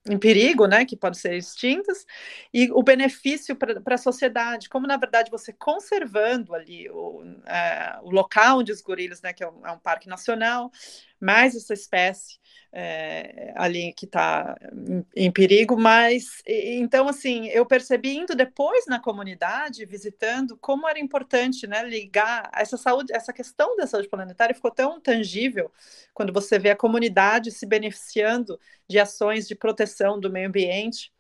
em 0.09 0.17
perigo, 0.17 0.65
né, 0.65 0.85
que 0.85 0.97
podem 0.97 1.19
ser 1.19 1.35
extintas, 1.35 2.05
e 2.53 2.71
o 2.71 2.81
benefício 2.81 3.55
para 3.55 3.95
a 3.95 3.97
sociedade, 3.97 4.67
como 4.67 4.87
na 4.87 4.97
verdade 4.97 5.29
você 5.29 5.53
conservando 5.53 6.53
ali 6.53 6.89
o, 6.89 7.23
é, 7.45 7.99
o 8.01 8.09
local 8.09 8.59
onde 8.59 8.71
os 8.71 8.81
gorilas, 8.81 9.21
né, 9.21 9.31
que 9.33 9.43
é 9.43 9.49
um, 9.49 9.65
é 9.65 9.71
um, 9.71 9.79
parque 9.79 10.09
nacional, 10.09 10.71
mais 11.19 11.55
essa 11.55 11.73
espécie 11.73 12.39
é, 12.71 13.51
ali 13.55 13.93
que 13.93 14.05
está 14.05 14.55
em, 14.87 15.05
em, 15.15 15.31
perigo, 15.31 15.75
mas 15.75 16.41
então 16.45 17.07
assim 17.07 17.47
eu 17.47 17.65
percebi 17.65 18.15
indo 18.15 18.35
depois 18.35 18.85
na 18.85 18.99
comunidade, 18.99 19.85
visitando, 19.85 20.55
como 20.57 20.87
era 20.87 20.99
importante 20.99 21.65
né, 21.65 21.83
ligar 21.83 22.49
essa 22.53 22.77
saúde, 22.77 23.11
essa 23.13 23.33
questão 23.33 23.75
da 23.75 23.87
saúde 23.87 24.07
planetária 24.07 24.53
ficou 24.53 24.71
tão 24.71 24.99
tangível 25.01 25.71
quando 26.13 26.31
você 26.31 26.59
vê 26.59 26.69
a 26.69 26.75
comunidade 26.75 27.51
se 27.51 27.65
beneficiando 27.65 28.59
de 28.87 28.99
ações 28.99 29.47
de 29.47 29.55
proteção 29.55 30.19
do 30.19 30.31
meio 30.31 30.47
ambiente. 30.47 31.11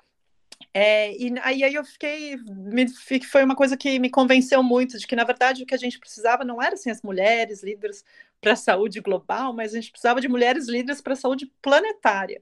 É, 0.73 1.15
e 1.17 1.33
aí, 1.41 1.63
aí 1.63 1.73
eu 1.73 1.83
fiquei, 1.85 2.35
me, 2.37 2.87
foi 3.23 3.43
uma 3.43 3.55
coisa 3.55 3.77
que 3.77 3.97
me 3.97 4.09
convenceu 4.09 4.61
muito 4.61 4.99
de 4.99 5.07
que, 5.07 5.15
na 5.15 5.23
verdade, 5.23 5.63
o 5.63 5.65
que 5.65 5.73
a 5.73 5.77
gente 5.77 5.97
precisava 5.97 6.43
não 6.43 6.61
era 6.61 6.75
assim, 6.75 6.91
as 6.91 7.01
mulheres 7.01 7.63
líderes 7.63 8.03
para 8.41 8.53
a 8.53 8.55
saúde 8.55 8.99
global, 9.01 9.53
mas 9.53 9.73
a 9.73 9.75
gente 9.75 9.91
precisava 9.91 10.21
de 10.21 10.27
mulheres 10.27 10.67
líderes 10.67 11.01
para 11.01 11.13
a 11.13 11.15
saúde 11.15 11.51
planetária. 11.61 12.41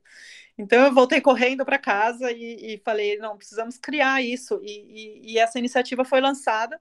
Então 0.57 0.85
eu 0.85 0.93
voltei 0.93 1.21
correndo 1.21 1.63
para 1.63 1.77
casa 1.77 2.31
e, 2.31 2.73
e, 2.73 2.81
falei, 2.83 3.17
não, 3.17 3.37
precisamos 3.37 3.77
criar 3.77 4.23
isso. 4.23 4.59
E, 4.63 4.71
e, 4.71 5.33
e, 5.33 5.37
essa 5.37 5.59
iniciativa 5.59 6.03
foi 6.03 6.19
lançada 6.19 6.79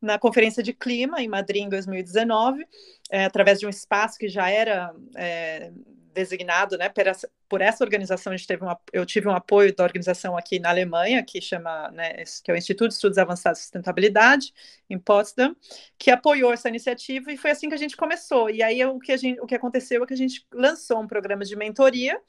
na 0.00 0.16
Conferência 0.16 0.62
de 0.62 0.72
Clima, 0.72 1.20
em 1.20 1.26
Madrid, 1.26 1.64
em 1.64 1.68
2019, 1.68 2.64
é, 3.10 3.24
através 3.24 3.58
de 3.58 3.66
um 3.66 3.70
espaço 3.70 4.16
que 4.16 4.28
já 4.28 4.48
era 4.48 4.94
é, 5.16 5.72
designado 6.16 6.76
né, 6.78 6.88
por, 6.88 7.06
essa, 7.06 7.30
por 7.48 7.60
essa 7.60 7.84
organização. 7.84 8.32
A 8.32 8.36
gente 8.36 8.46
teve 8.46 8.64
eu 8.92 9.04
tive 9.04 9.28
um 9.28 9.34
apoio 9.34 9.74
da 9.76 9.84
organização 9.84 10.36
aqui 10.36 10.58
na 10.58 10.70
Alemanha, 10.70 11.22
que 11.22 11.40
chama, 11.40 11.90
né, 11.92 12.24
que 12.42 12.50
é 12.50 12.54
o 12.54 12.56
Instituto 12.56 12.88
de 12.88 12.94
Estudos 12.94 13.18
Avançados 13.18 13.58
de 13.58 13.64
Sustentabilidade, 13.64 14.52
em 14.88 14.98
Potsdam, 14.98 15.54
que 15.98 16.10
apoiou 16.10 16.52
essa 16.52 16.68
iniciativa 16.68 17.30
e 17.30 17.36
foi 17.36 17.50
assim 17.50 17.68
que 17.68 17.74
a 17.74 17.78
gente 17.78 17.96
começou. 17.96 18.48
E 18.50 18.62
aí 18.62 18.84
o 18.84 18.98
que, 18.98 19.12
a 19.12 19.16
gente, 19.16 19.38
o 19.40 19.46
que 19.46 19.54
aconteceu 19.54 20.02
é 20.02 20.06
que 20.06 20.14
a 20.14 20.16
gente 20.16 20.46
lançou 20.52 21.00
um 21.00 21.06
programa 21.06 21.44
de 21.44 21.54
mentoria 21.54 22.20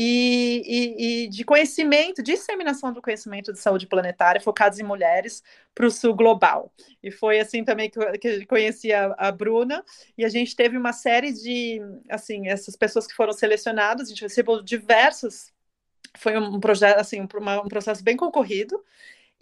e, 0.00 0.62
e, 0.64 1.24
e, 1.24 1.28
de 1.28 1.42
conhecimento, 1.42 2.22
disseminação 2.22 2.92
do 2.92 3.02
conhecimento 3.02 3.52
de 3.52 3.58
saúde 3.58 3.84
planetária 3.84 4.40
focados 4.40 4.78
em 4.78 4.84
mulheres 4.84 5.42
para 5.74 5.86
o 5.86 5.90
sul 5.90 6.14
global. 6.14 6.72
E 7.02 7.10
foi 7.10 7.40
assim 7.40 7.64
também 7.64 7.90
que, 7.90 7.98
que 8.18 8.28
eu 8.28 8.46
conheci 8.46 8.92
a, 8.92 9.12
a, 9.18 9.32
Bruna, 9.32 9.84
e 10.16 10.24
a 10.24 10.28
gente 10.28 10.54
teve 10.54 10.76
uma 10.76 10.92
série 10.92 11.32
de, 11.32 11.80
assim, 12.08 12.46
essas 12.46 12.76
pessoas 12.76 13.08
que 13.08 13.14
foram 13.14 13.32
selecionadas, 13.32 14.06
a 14.06 14.10
gente 14.10 14.22
recebeu 14.22 14.62
diversos, 14.62 15.52
foi 16.16 16.38
um 16.38 16.60
projeto, 16.60 17.00
assim, 17.00 17.20
um, 17.20 17.28
uma, 17.36 17.60
um 17.62 17.68
processo 17.68 18.04
bem 18.04 18.16
concorrido, 18.16 18.80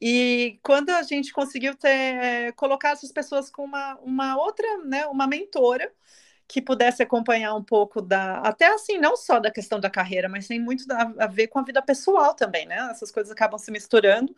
e 0.00 0.58
quando 0.62 0.88
a 0.88 1.02
gente 1.02 1.34
conseguiu 1.34 1.74
ter, 1.74 2.54
colocar 2.54 2.92
essas 2.92 3.12
pessoas 3.12 3.50
com 3.50 3.62
uma, 3.62 3.96
uma 3.96 4.38
outra, 4.38 4.78
né, 4.86 5.06
uma 5.06 5.26
mentora, 5.26 5.92
que 6.48 6.62
pudesse 6.62 7.02
acompanhar 7.02 7.54
um 7.54 7.62
pouco 7.62 8.00
da, 8.00 8.38
até 8.38 8.66
assim, 8.72 8.98
não 8.98 9.16
só 9.16 9.40
da 9.40 9.50
questão 9.50 9.80
da 9.80 9.90
carreira, 9.90 10.28
mas 10.28 10.46
tem 10.46 10.60
muito 10.60 10.84
a 11.18 11.26
ver 11.26 11.48
com 11.48 11.58
a 11.58 11.62
vida 11.62 11.82
pessoal 11.82 12.34
também, 12.34 12.66
né? 12.66 12.88
Essas 12.90 13.10
coisas 13.10 13.32
acabam 13.32 13.58
se 13.58 13.70
misturando. 13.70 14.34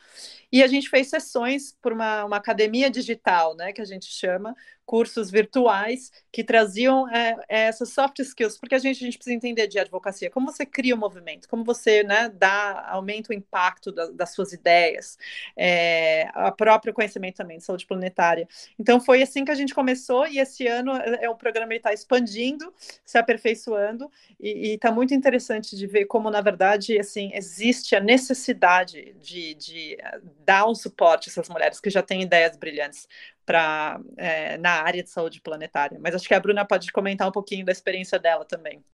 E 0.50 0.62
a 0.62 0.66
gente 0.66 0.88
fez 0.88 1.08
sessões 1.08 1.76
por 1.82 1.92
uma, 1.92 2.24
uma 2.24 2.36
academia 2.36 2.90
digital, 2.90 3.54
né, 3.54 3.72
que 3.72 3.82
a 3.82 3.84
gente 3.84 4.06
chama, 4.06 4.56
cursos 4.88 5.30
virtuais 5.30 6.10
que 6.32 6.42
traziam 6.42 7.06
é, 7.10 7.36
é, 7.46 7.60
essas 7.66 7.90
soft 7.90 8.20
skills, 8.20 8.56
porque 8.58 8.74
a 8.74 8.78
gente, 8.78 8.96
a 8.96 9.04
gente 9.04 9.18
precisa 9.18 9.36
entender 9.36 9.66
de 9.66 9.78
advocacia, 9.78 10.30
como 10.30 10.50
você 10.50 10.64
cria 10.64 10.94
o 10.94 10.96
um 10.96 11.00
movimento, 11.00 11.46
como 11.46 11.62
você 11.62 12.02
né, 12.02 12.30
dá, 12.34 12.88
aumenta 12.88 13.30
o 13.30 13.34
impacto 13.34 13.92
da, 13.92 14.06
das 14.12 14.32
suas 14.32 14.54
ideias, 14.54 15.18
é, 15.54 16.30
a 16.32 16.50
próprio 16.50 16.94
conhecimento 16.94 17.36
também 17.36 17.58
de 17.58 17.64
saúde 17.64 17.86
planetária. 17.86 18.48
Então 18.78 18.98
foi 18.98 19.22
assim 19.22 19.44
que 19.44 19.50
a 19.50 19.54
gente 19.54 19.74
começou 19.74 20.26
e 20.26 20.38
esse 20.38 20.66
ano 20.66 20.96
é, 20.96 21.26
é 21.26 21.28
o 21.28 21.36
programa 21.36 21.74
está 21.74 21.92
expandindo, 21.98 22.72
se 23.04 23.18
aperfeiçoando 23.18 24.10
e 24.40 24.74
está 24.74 24.90
muito 24.90 25.14
interessante 25.14 25.76
de 25.76 25.86
ver 25.86 26.06
como 26.06 26.30
na 26.30 26.40
verdade 26.40 26.98
assim 26.98 27.30
existe 27.34 27.94
a 27.96 28.00
necessidade 28.00 29.14
de, 29.20 29.54
de 29.54 29.98
dar 30.44 30.66
um 30.66 30.74
suporte 30.74 31.28
a 31.28 31.32
essas 31.32 31.48
mulheres 31.48 31.80
que 31.80 31.90
já 31.90 32.02
têm 32.02 32.22
ideias 32.22 32.56
brilhantes 32.56 33.06
para 33.44 34.00
é, 34.16 34.58
na 34.58 34.82
área 34.82 35.02
de 35.02 35.10
saúde 35.10 35.40
planetária. 35.40 35.98
Mas 36.00 36.14
acho 36.14 36.28
que 36.28 36.34
a 36.34 36.40
Bruna 36.40 36.66
pode 36.66 36.92
comentar 36.92 37.26
um 37.28 37.32
pouquinho 37.32 37.64
da 37.64 37.72
experiência 37.72 38.18
dela 38.18 38.44
também. 38.44 38.84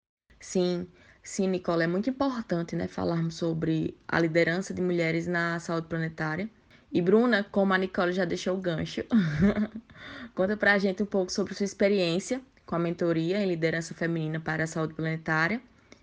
Sim, 0.41 0.87
sim, 1.23 1.49
Nicole, 1.49 1.83
é 1.85 1.87
muito 1.89 2.09
importante, 2.11 2.77
né, 2.77 2.87
falarmos 2.87 3.35
sobre 3.37 3.97
a 4.07 4.21
liderança 4.21 4.73
de 4.75 4.81
mulheres 4.83 5.27
na 5.27 5.59
saúde 5.59 5.89
planetária. 5.89 6.49
E 6.93 7.01
Bruna, 7.03 7.43
como 7.45 7.73
a 7.75 7.79
Nicole 7.79 8.13
já 8.13 8.25
deixou 8.25 8.57
o 8.57 8.61
gancho, 8.61 9.03
conta 10.35 10.57
para 10.57 10.75
a 10.75 10.79
gente 10.79 11.03
um 11.03 11.07
pouco 11.07 11.33
sobre 11.33 11.55
sua 11.55 11.65
experiência 11.65 12.41
com 12.67 12.75
a 12.75 12.79
mentoria 12.79 13.43
em 13.43 13.47
liderança 13.47 13.95
feminina 13.95 14.41
para 14.41 14.65
a 14.65 14.67
saúde 14.67 14.95
planetária 14.95 15.61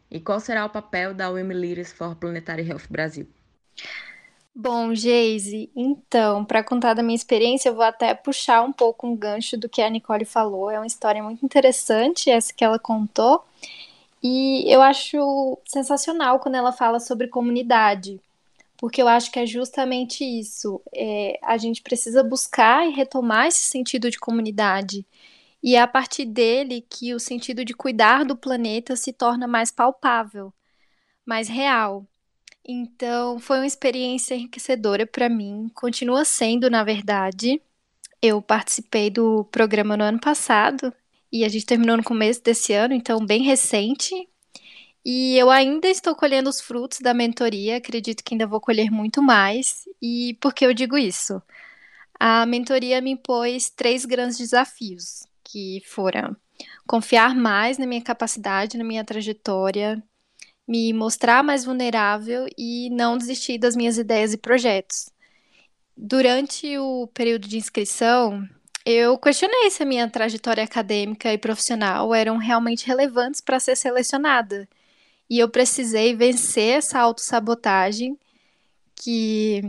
e 0.10 0.19
qual 0.19 0.39
será 0.39 0.65
o 0.65 0.69
papel 0.69 1.13
da 1.13 1.30
Women 1.30 1.58
Leaders 1.58 1.93
for 1.93 2.15
Planetary 2.15 2.67
Health 2.67 2.88
Brasil. 2.89 3.28
Bom, 4.54 4.93
Geise, 4.93 5.71
então, 5.74 6.43
para 6.43 6.62
contar 6.62 6.93
da 6.93 7.02
minha 7.02 7.15
experiência, 7.15 7.69
eu 7.69 7.76
vou 7.76 7.86
até 7.86 8.13
puxar 8.13 8.62
um 8.63 8.74
pouco 8.74 9.08
um 9.08 9.15
gancho 9.15 9.58
do 9.58 9.69
que 9.69 9.82
a 9.82 9.89
Nicole 9.89 10.26
falou. 10.26 10.69
É 10.69 10.78
uma 10.78 10.86
história 10.86 11.24
muito 11.24 11.45
interessante 11.45 12.30
essa 12.30 12.54
que 12.54 12.63
ela 12.63 12.78
contou. 12.78 13.45
E 14.21 14.63
eu 14.71 14.82
acho 14.82 15.58
sensacional 15.65 16.39
quando 16.39 16.56
ela 16.56 16.74
fala 16.74 17.00
sobre 17.00 17.28
comunidade, 17.28 18.19
porque 18.78 19.02
eu 19.02 19.08
acho 19.08 19.32
que 19.32 19.39
é 19.39 19.45
justamente 19.45 20.24
isso. 20.24 20.82
É, 20.93 21.39
a 21.41 21.58
gente 21.58 21.82
precisa 21.82 22.21
buscar 22.21 22.86
e 22.86 22.91
retomar 22.91 23.47
esse 23.47 23.62
sentido 23.62 24.12
de 24.12 24.19
comunidade. 24.19 25.06
E 25.63 25.76
é 25.76 25.82
a 25.82 25.88
partir 25.88 26.26
dele 26.26 26.82
que 26.89 27.13
o 27.13 27.19
sentido 27.19 27.63
de 27.63 27.74
cuidar 27.74 28.26
do 28.26 28.36
planeta 28.36 28.95
se 28.95 29.13
torna 29.13 29.47
mais 29.47 29.71
palpável, 29.71 30.54
mais 31.26 31.47
real. 31.47 32.08
Então, 32.67 33.39
foi 33.39 33.58
uma 33.58 33.67
experiência 33.67 34.36
enriquecedora 34.36 35.06
para 35.06 35.30
mim, 35.30 35.69
continua 35.74 36.26
sendo, 36.26 36.69
na 36.69 36.84
verdade. 36.84 37.62
Eu 38.21 38.41
participei 38.41 39.10
do 39.10 39.45
programa 39.45 39.97
no 39.97 40.04
ano 40.04 40.19
passado 40.19 40.93
e 41.32 41.43
a 41.45 41.50
gente 41.50 41.65
terminou 41.65 41.97
no 41.97 42.04
começo 42.04 42.43
desse 42.43 42.74
ano, 42.74 42.93
então 42.93 43.26
bem 43.26 43.41
recente. 43.43 44.13
E 45.04 45.36
eu 45.38 45.50
ainda 45.50 45.88
estou 45.88 46.15
colhendo 46.15 46.50
os 46.50 46.62
frutos 46.62 47.00
da 47.00 47.13
mentoria, 47.13 47.78
acredito 47.78 48.24
que 48.24 48.36
ainda 48.36 48.45
vou 48.45 48.62
colher 48.62 48.91
muito 48.91 49.21
mais. 49.21 49.86
E 50.02 50.36
por 50.41 50.54
que 50.54 50.65
eu 50.65 50.74
digo 50.74 50.97
isso? 50.97 51.41
A 52.19 52.45
mentoria 52.45 53.02
me 53.02 53.12
impôs 53.12 53.69
três 53.71 54.06
grandes 54.06 54.38
desafios, 54.38 55.26
que 55.51 55.81
foram 55.85 56.35
confiar 56.87 57.35
mais 57.35 57.77
na 57.77 57.85
minha 57.85 58.01
capacidade, 58.01 58.77
na 58.77 58.83
minha 58.83 59.03
trajetória, 59.03 60.01
me 60.67 60.93
mostrar 60.93 61.43
mais 61.43 61.65
vulnerável 61.65 62.47
e 62.57 62.89
não 62.91 63.17
desistir 63.17 63.57
das 63.57 63.75
minhas 63.75 63.97
ideias 63.97 64.33
e 64.33 64.37
projetos. 64.37 65.09
Durante 65.97 66.77
o 66.77 67.07
período 67.13 67.47
de 67.47 67.57
inscrição, 67.57 68.47
eu 68.85 69.17
questionei 69.17 69.69
se 69.69 69.83
a 69.83 69.85
minha 69.85 70.09
trajetória 70.09 70.63
acadêmica 70.63 71.33
e 71.33 71.37
profissional 71.37 72.13
eram 72.15 72.37
realmente 72.37 72.87
relevantes 72.87 73.41
para 73.41 73.59
ser 73.59 73.75
selecionada. 73.75 74.67
E 75.29 75.39
eu 75.39 75.49
precisei 75.49 76.15
vencer 76.15 76.77
essa 76.77 76.99
autossabotagem 76.99 78.17
que 78.95 79.61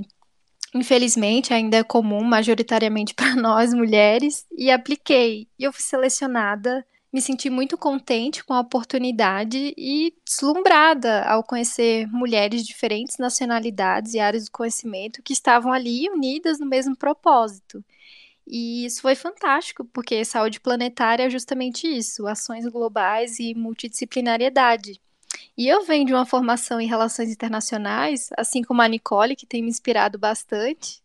infelizmente 0.74 1.52
ainda 1.52 1.78
é 1.78 1.84
comum 1.84 2.22
majoritariamente 2.22 3.14
para 3.16 3.34
nós 3.34 3.72
mulheres 3.72 4.46
e 4.56 4.70
apliquei. 4.70 5.48
E 5.58 5.64
eu 5.64 5.72
fui 5.72 5.82
selecionada 5.82 6.84
me 7.12 7.20
senti 7.20 7.50
muito 7.50 7.76
contente 7.76 8.42
com 8.42 8.54
a 8.54 8.60
oportunidade 8.60 9.74
e 9.76 10.14
deslumbrada 10.24 11.22
ao 11.24 11.44
conhecer 11.44 12.06
mulheres 12.06 12.62
de 12.62 12.68
diferentes 12.68 13.18
nacionalidades 13.18 14.14
e 14.14 14.18
áreas 14.18 14.46
do 14.46 14.50
conhecimento 14.50 15.22
que 15.22 15.34
estavam 15.34 15.70
ali 15.72 16.08
unidas 16.08 16.58
no 16.58 16.64
mesmo 16.64 16.96
propósito. 16.96 17.84
E 18.46 18.86
isso 18.86 19.02
foi 19.02 19.14
fantástico, 19.14 19.84
porque 19.84 20.24
saúde 20.24 20.58
planetária 20.58 21.24
é 21.24 21.30
justamente 21.30 21.86
isso: 21.86 22.26
ações 22.26 22.66
globais 22.66 23.38
e 23.38 23.54
multidisciplinariedade. 23.54 24.98
E 25.56 25.68
eu 25.68 25.84
venho 25.84 26.06
de 26.06 26.14
uma 26.14 26.24
formação 26.24 26.80
em 26.80 26.86
relações 26.86 27.30
internacionais, 27.30 28.30
assim 28.38 28.62
como 28.62 28.80
a 28.82 28.88
Nicole, 28.88 29.36
que 29.36 29.46
tem 29.46 29.62
me 29.62 29.68
inspirado 29.68 30.18
bastante. 30.18 31.02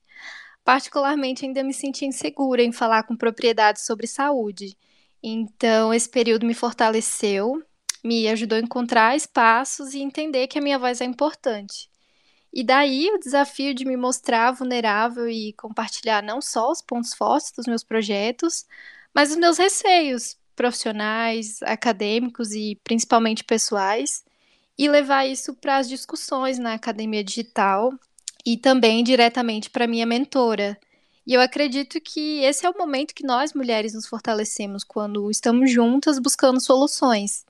Particularmente, 0.64 1.46
ainda 1.46 1.64
me 1.64 1.74
senti 1.74 2.06
insegura 2.06 2.64
em 2.64 2.72
falar 2.72 3.04
com 3.04 3.16
propriedade 3.16 3.82
sobre 3.82 4.08
saúde. 4.08 4.78
Então, 5.22 5.94
esse 5.94 6.10
período 6.10 6.46
me 6.46 6.54
fortaleceu, 6.54 7.62
me 8.04 8.28
ajudou 8.30 8.58
a 8.58 8.62
encontrar 8.62 9.16
espaços 9.16 9.94
e 9.94 10.00
entender 10.00 10.48
que 10.48 10.58
a 10.58 10.62
minha 10.62 10.80
voz 10.80 11.02
é 11.02 11.06
importante. 11.06 11.90
E 12.54 12.64
daí 12.64 13.10
o 13.12 13.20
desafio 13.20 13.74
de 13.74 13.86
me 13.86 13.98
mostrar 13.98 14.52
vulnerável 14.52 15.30
e 15.30 15.54
compartilhar 15.54 16.24
não 16.24 16.42
só 16.42 16.72
os 16.72 16.82
pontos 16.82 17.14
fortes 17.14 17.52
dos 17.52 17.68
meus 17.68 17.84
projetos, 17.84 18.66
mas 19.14 19.32
os 19.32 19.38
meus 19.38 19.58
receios 19.58 20.38
profissionais, 20.56 21.62
acadêmicos 21.64 22.52
e 22.54 22.80
principalmente 22.84 23.44
pessoais, 23.44 24.24
e 24.78 24.88
levar 24.88 25.26
isso 25.26 25.54
para 25.54 25.78
as 25.78 25.90
discussões 25.90 26.60
na 26.60 26.74
academia 26.74 27.24
digital 27.24 27.94
e 28.46 28.58
também 28.58 29.04
diretamente 29.04 29.70
para 29.70 29.88
minha 29.88 30.06
mentora, 30.06 30.78
e 31.28 31.34
eu 31.34 31.42
acredito 31.42 32.00
que 32.00 32.40
esse 32.40 32.66
é 32.66 32.70
o 32.70 32.78
momento 32.78 33.14
que 33.14 33.26
nós 33.26 33.54
mulheres 33.54 33.94
nos 33.94 34.08
fortalecemos 34.08 34.86
quando 34.86 35.30
estamos 35.30 35.70
juntas 35.70 36.18
buscando 36.20 36.62
soluções. 36.62 37.46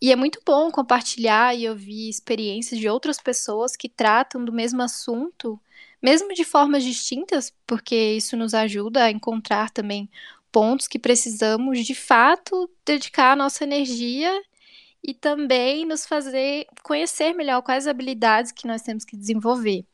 E 0.00 0.10
é 0.10 0.16
muito 0.16 0.40
bom 0.44 0.72
compartilhar 0.72 1.56
e 1.56 1.68
ouvir 1.68 2.08
experiências 2.08 2.80
de 2.80 2.88
outras 2.88 3.18
pessoas 3.18 3.76
que 3.76 3.88
tratam 3.88 4.44
do 4.44 4.52
mesmo 4.52 4.82
assunto, 4.82 5.56
mesmo 6.02 6.34
de 6.34 6.42
formas 6.42 6.82
distintas, 6.82 7.52
porque 7.64 7.94
isso 7.94 8.36
nos 8.36 8.54
ajuda 8.54 9.04
a 9.04 9.10
encontrar 9.12 9.70
também 9.70 10.10
pontos 10.50 10.88
que 10.88 10.98
precisamos 10.98 11.86
de 11.86 11.94
fato 11.94 12.68
dedicar 12.84 13.30
a 13.30 13.36
nossa 13.36 13.62
energia 13.62 14.42
e 15.02 15.14
também 15.14 15.84
nos 15.84 16.06
fazer 16.06 16.66
conhecer 16.82 17.34
melhor 17.34 17.62
quais 17.62 17.86
habilidades 17.86 18.52
que 18.52 18.66
nós 18.66 18.82
temos 18.82 19.04
que 19.04 19.16
desenvolver. 19.16 19.84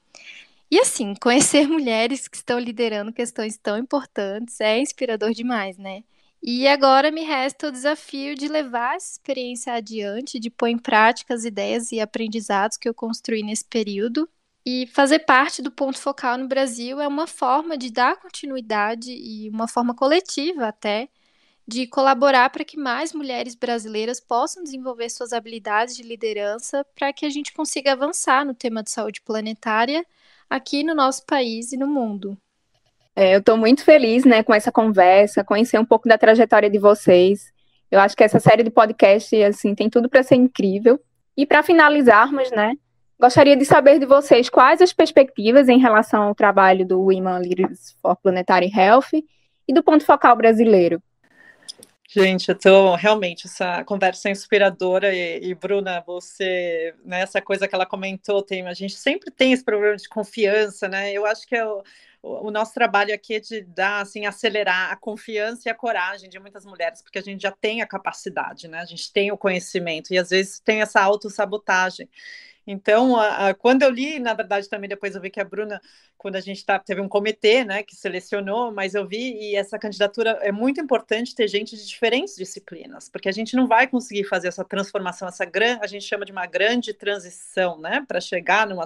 E 0.70 0.78
assim, 0.78 1.14
conhecer 1.20 1.66
mulheres 1.66 2.28
que 2.28 2.36
estão 2.36 2.58
liderando 2.58 3.12
questões 3.12 3.56
tão 3.56 3.78
importantes 3.78 4.60
é 4.60 4.78
inspirador 4.78 5.32
demais, 5.32 5.78
né? 5.78 6.02
E 6.42 6.68
agora 6.68 7.10
me 7.10 7.22
resta 7.22 7.68
o 7.68 7.72
desafio 7.72 8.34
de 8.34 8.46
levar 8.46 8.94
essa 8.96 9.12
experiência 9.12 9.72
adiante, 9.72 10.38
de 10.38 10.50
pôr 10.50 10.68
em 10.68 10.78
prática 10.78 11.34
as 11.34 11.44
ideias 11.44 11.90
e 11.90 12.00
aprendizados 12.00 12.76
que 12.76 12.88
eu 12.88 12.94
construí 12.94 13.42
nesse 13.42 13.64
período. 13.64 14.28
E 14.64 14.86
fazer 14.88 15.20
parte 15.20 15.62
do 15.62 15.70
ponto 15.72 15.98
focal 15.98 16.38
no 16.38 16.46
Brasil 16.46 17.00
é 17.00 17.08
uma 17.08 17.26
forma 17.26 17.76
de 17.76 17.90
dar 17.90 18.16
continuidade 18.20 19.10
e 19.10 19.48
uma 19.50 19.66
forma 19.66 19.94
coletiva 19.94 20.68
até 20.68 21.08
de 21.68 21.87
colaborar 21.87 22.48
para 22.48 22.64
que 22.64 22.78
mais 22.78 23.12
mulheres 23.12 23.54
brasileiras 23.54 24.18
possam 24.18 24.62
desenvolver 24.62 25.11
suas 25.11 25.35
habilidades 25.35 25.94
de 25.94 26.02
liderança 26.02 26.83
para 26.98 27.12
que 27.12 27.26
a 27.26 27.28
gente 27.28 27.52
consiga 27.52 27.92
avançar 27.92 28.42
no 28.42 28.54
tema 28.54 28.83
de 28.83 28.90
saúde 28.90 29.20
planetária 29.20 30.02
aqui 30.48 30.83
no 30.83 30.94
nosso 30.94 31.26
país 31.26 31.70
e 31.70 31.76
no 31.76 31.87
mundo. 31.87 32.38
É, 33.14 33.35
eu 33.35 33.40
estou 33.40 33.59
muito 33.59 33.85
feliz 33.85 34.24
né, 34.24 34.42
com 34.42 34.54
essa 34.54 34.72
conversa, 34.72 35.44
conhecer 35.44 35.78
um 35.78 35.85
pouco 35.85 36.09
da 36.09 36.16
trajetória 36.16 36.70
de 36.70 36.78
vocês. 36.78 37.52
Eu 37.90 38.00
acho 38.00 38.16
que 38.16 38.24
essa 38.24 38.40
série 38.40 38.62
de 38.62 38.70
podcast 38.70 39.42
assim, 39.42 39.74
tem 39.74 39.90
tudo 39.90 40.09
para 40.09 40.22
ser 40.22 40.37
incrível. 40.37 40.98
E 41.37 41.44
para 41.44 41.62
finalizarmos, 41.62 42.50
né, 42.50 42.76
gostaria 43.20 43.57
de 43.57 43.66
saber 43.66 43.98
de 43.98 44.07
vocês 44.07 44.48
quais 44.48 44.81
as 44.81 44.94
perspectivas 44.94 45.68
em 45.68 45.78
relação 45.78 46.22
ao 46.22 46.35
trabalho 46.35 46.87
do 46.87 46.98
Women 46.98 47.40
Leaders 47.40 47.94
for 48.00 48.16
Planetary 48.16 48.72
Health 48.74 49.22
e 49.68 49.74
do 49.74 49.83
ponto 49.83 50.02
focal 50.02 50.35
brasileiro. 50.35 51.02
Gente, 52.10 52.54
tô 52.54 52.94
realmente 52.94 53.46
essa 53.46 53.84
conversa 53.84 54.30
é 54.30 54.32
inspiradora 54.32 55.14
e, 55.14 55.50
e 55.50 55.54
Bruna, 55.54 56.00
você, 56.06 56.94
né, 57.04 57.26
coisa 57.44 57.68
que 57.68 57.74
ela 57.74 57.84
comentou, 57.84 58.42
tem, 58.42 58.66
a 58.66 58.72
gente 58.72 58.94
sempre 58.94 59.30
tem 59.30 59.52
esse 59.52 59.62
problema 59.62 59.94
de 59.94 60.08
confiança, 60.08 60.88
né? 60.88 61.12
Eu 61.12 61.26
acho 61.26 61.46
que 61.46 61.54
é 61.54 61.66
o, 61.66 61.82
o, 62.22 62.50
nosso 62.50 62.72
trabalho 62.72 63.14
aqui 63.14 63.34
é 63.34 63.40
de 63.40 63.60
dar, 63.60 64.00
assim, 64.00 64.24
acelerar 64.24 64.90
a 64.90 64.96
confiança 64.96 65.68
e 65.68 65.70
a 65.70 65.74
coragem 65.74 66.30
de 66.30 66.38
muitas 66.38 66.64
mulheres, 66.64 67.02
porque 67.02 67.18
a 67.18 67.22
gente 67.22 67.42
já 67.42 67.52
tem 67.52 67.82
a 67.82 67.86
capacidade, 67.86 68.68
né? 68.68 68.78
A 68.78 68.86
gente 68.86 69.12
tem 69.12 69.30
o 69.30 69.36
conhecimento 69.36 70.10
e 70.10 70.16
às 70.16 70.30
vezes 70.30 70.60
tem 70.60 70.80
essa 70.80 71.02
autossabotagem. 71.02 72.08
Então, 72.70 73.16
a, 73.16 73.48
a, 73.48 73.54
quando 73.54 73.83
eu 73.83 73.88
li, 73.88 74.18
na 74.18 74.35
verdade, 74.35 74.68
também 74.68 74.90
depois 74.90 75.14
eu 75.14 75.22
vi 75.22 75.31
que 75.31 75.40
a 75.40 75.44
Bruna, 75.44 75.81
quando 76.18 76.37
a 76.37 76.40
gente 76.40 76.62
tá, 76.66 76.78
teve 76.78 77.00
um 77.00 77.09
comitê, 77.09 77.64
né, 77.64 77.83
que 77.83 77.96
selecionou, 77.96 78.70
mas 78.70 78.94
eu 78.94 79.09
vi 79.09 79.33
e 79.40 79.57
essa 79.57 79.78
candidatura 79.78 80.33
é 80.42 80.52
muito 80.52 80.78
importante 80.78 81.35
ter 81.35 81.48
gente 81.48 81.74
de 81.74 81.88
diferentes 81.88 82.37
disciplinas, 82.37 83.09
porque 83.09 83.26
a 83.26 83.33
gente 83.33 83.57
não 83.57 83.66
vai 83.66 83.87
conseguir 83.87 84.24
fazer 84.24 84.48
essa 84.48 84.62
transformação, 84.66 85.26
essa 85.26 85.46
grande, 85.46 85.81
a 85.83 85.87
gente 85.87 86.04
chama 86.04 86.26
de 86.26 86.33
uma 86.33 86.44
grande 86.44 86.92
transição, 86.92 87.81
né, 87.81 88.04
para 88.07 88.20
chegar 88.20 88.66
numa, 88.66 88.85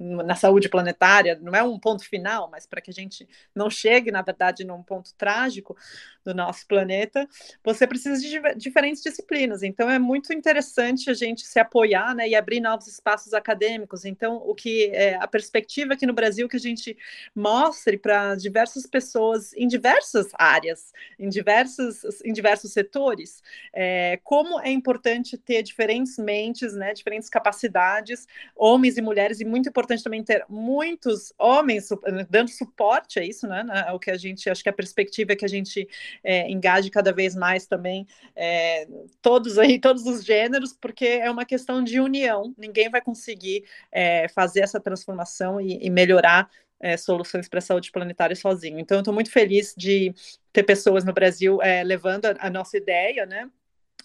na 0.00 0.34
saúde 0.34 0.68
planetária, 0.68 1.38
não 1.40 1.54
é 1.54 1.62
um 1.62 1.78
ponto 1.78 2.04
final, 2.04 2.50
mas 2.50 2.66
para 2.66 2.80
que 2.80 2.90
a 2.90 2.94
gente 2.94 3.28
não 3.54 3.70
chegue, 3.70 4.10
na 4.10 4.22
verdade, 4.22 4.64
num 4.64 4.82
ponto 4.82 5.14
trágico 5.14 5.76
do 6.24 6.34
nosso 6.34 6.66
planeta, 6.66 7.28
você 7.62 7.86
precisa 7.86 8.20
de 8.20 8.40
diferentes 8.56 9.02
disciplinas. 9.02 9.62
Então, 9.62 9.88
é 9.88 10.00
muito 10.00 10.32
interessante 10.32 11.08
a 11.08 11.14
gente 11.14 11.46
se 11.46 11.60
apoiar, 11.60 12.12
né, 12.12 12.28
e 12.28 12.34
abrir 12.34 12.60
novos 12.60 12.88
espaços 12.88 13.19
espaços 13.20 13.34
acadêmicos. 13.34 14.04
Então, 14.04 14.36
o 14.36 14.54
que 14.54 14.90
é 14.92 15.16
a 15.16 15.26
perspectiva 15.26 15.94
aqui 15.94 16.06
no 16.06 16.12
Brasil 16.12 16.48
que 16.48 16.56
a 16.56 16.60
gente 16.60 16.96
mostre 17.34 17.98
para 17.98 18.34
diversas 18.34 18.86
pessoas 18.86 19.52
em 19.54 19.68
diversas 19.68 20.28
áreas, 20.34 20.92
em 21.18 21.28
diversos, 21.28 22.20
em 22.24 22.32
diversos 22.32 22.72
setores, 22.72 23.42
é, 23.72 24.18
como 24.24 24.60
é 24.60 24.70
importante 24.70 25.36
ter 25.36 25.62
diferentes 25.62 26.18
mentes, 26.18 26.74
né, 26.74 26.92
diferentes 26.94 27.28
capacidades, 27.28 28.26
homens 28.56 28.96
e 28.96 29.02
mulheres, 29.02 29.40
e 29.40 29.44
muito 29.44 29.68
importante 29.68 30.02
também 30.02 30.22
ter 30.24 30.44
muitos 30.48 31.32
homens 31.38 31.88
dando 32.28 32.50
suporte 32.50 33.18
a 33.18 33.24
isso, 33.24 33.46
né, 33.46 33.62
né 33.62 33.92
o 33.92 33.98
que 33.98 34.10
a 34.10 34.16
gente, 34.16 34.48
acho 34.48 34.62
que 34.62 34.68
a 34.68 34.72
perspectiva 34.72 35.32
é 35.32 35.36
que 35.36 35.44
a 35.44 35.48
gente 35.48 35.88
é, 36.24 36.50
engaje 36.50 36.90
cada 36.90 37.12
vez 37.12 37.34
mais 37.34 37.66
também 37.66 38.06
é, 38.34 38.86
todos 39.20 39.58
aí, 39.58 39.78
todos 39.78 40.06
os 40.06 40.24
gêneros, 40.24 40.72
porque 40.72 41.06
é 41.06 41.30
uma 41.30 41.44
questão 41.44 41.82
de 41.82 42.00
união, 42.00 42.54
ninguém 42.56 42.88
vai 42.88 43.00
conseguir 43.10 43.64
é, 43.92 44.28
fazer 44.28 44.60
essa 44.60 44.80
transformação 44.80 45.60
e, 45.60 45.84
e 45.84 45.90
melhorar 45.90 46.48
é, 46.80 46.96
soluções 46.96 47.48
para 47.48 47.58
a 47.58 47.62
saúde 47.62 47.92
planetária 47.92 48.34
sozinho. 48.34 48.78
Então, 48.78 48.96
eu 48.96 49.00
estou 49.00 49.12
muito 49.14 49.30
feliz 49.30 49.74
de 49.76 50.14
ter 50.52 50.62
pessoas 50.62 51.04
no 51.04 51.12
Brasil 51.12 51.60
é, 51.62 51.84
levando 51.84 52.26
a, 52.26 52.36
a, 52.38 52.50
nossa 52.50 52.76
ideia, 52.76 53.26
né? 53.26 53.50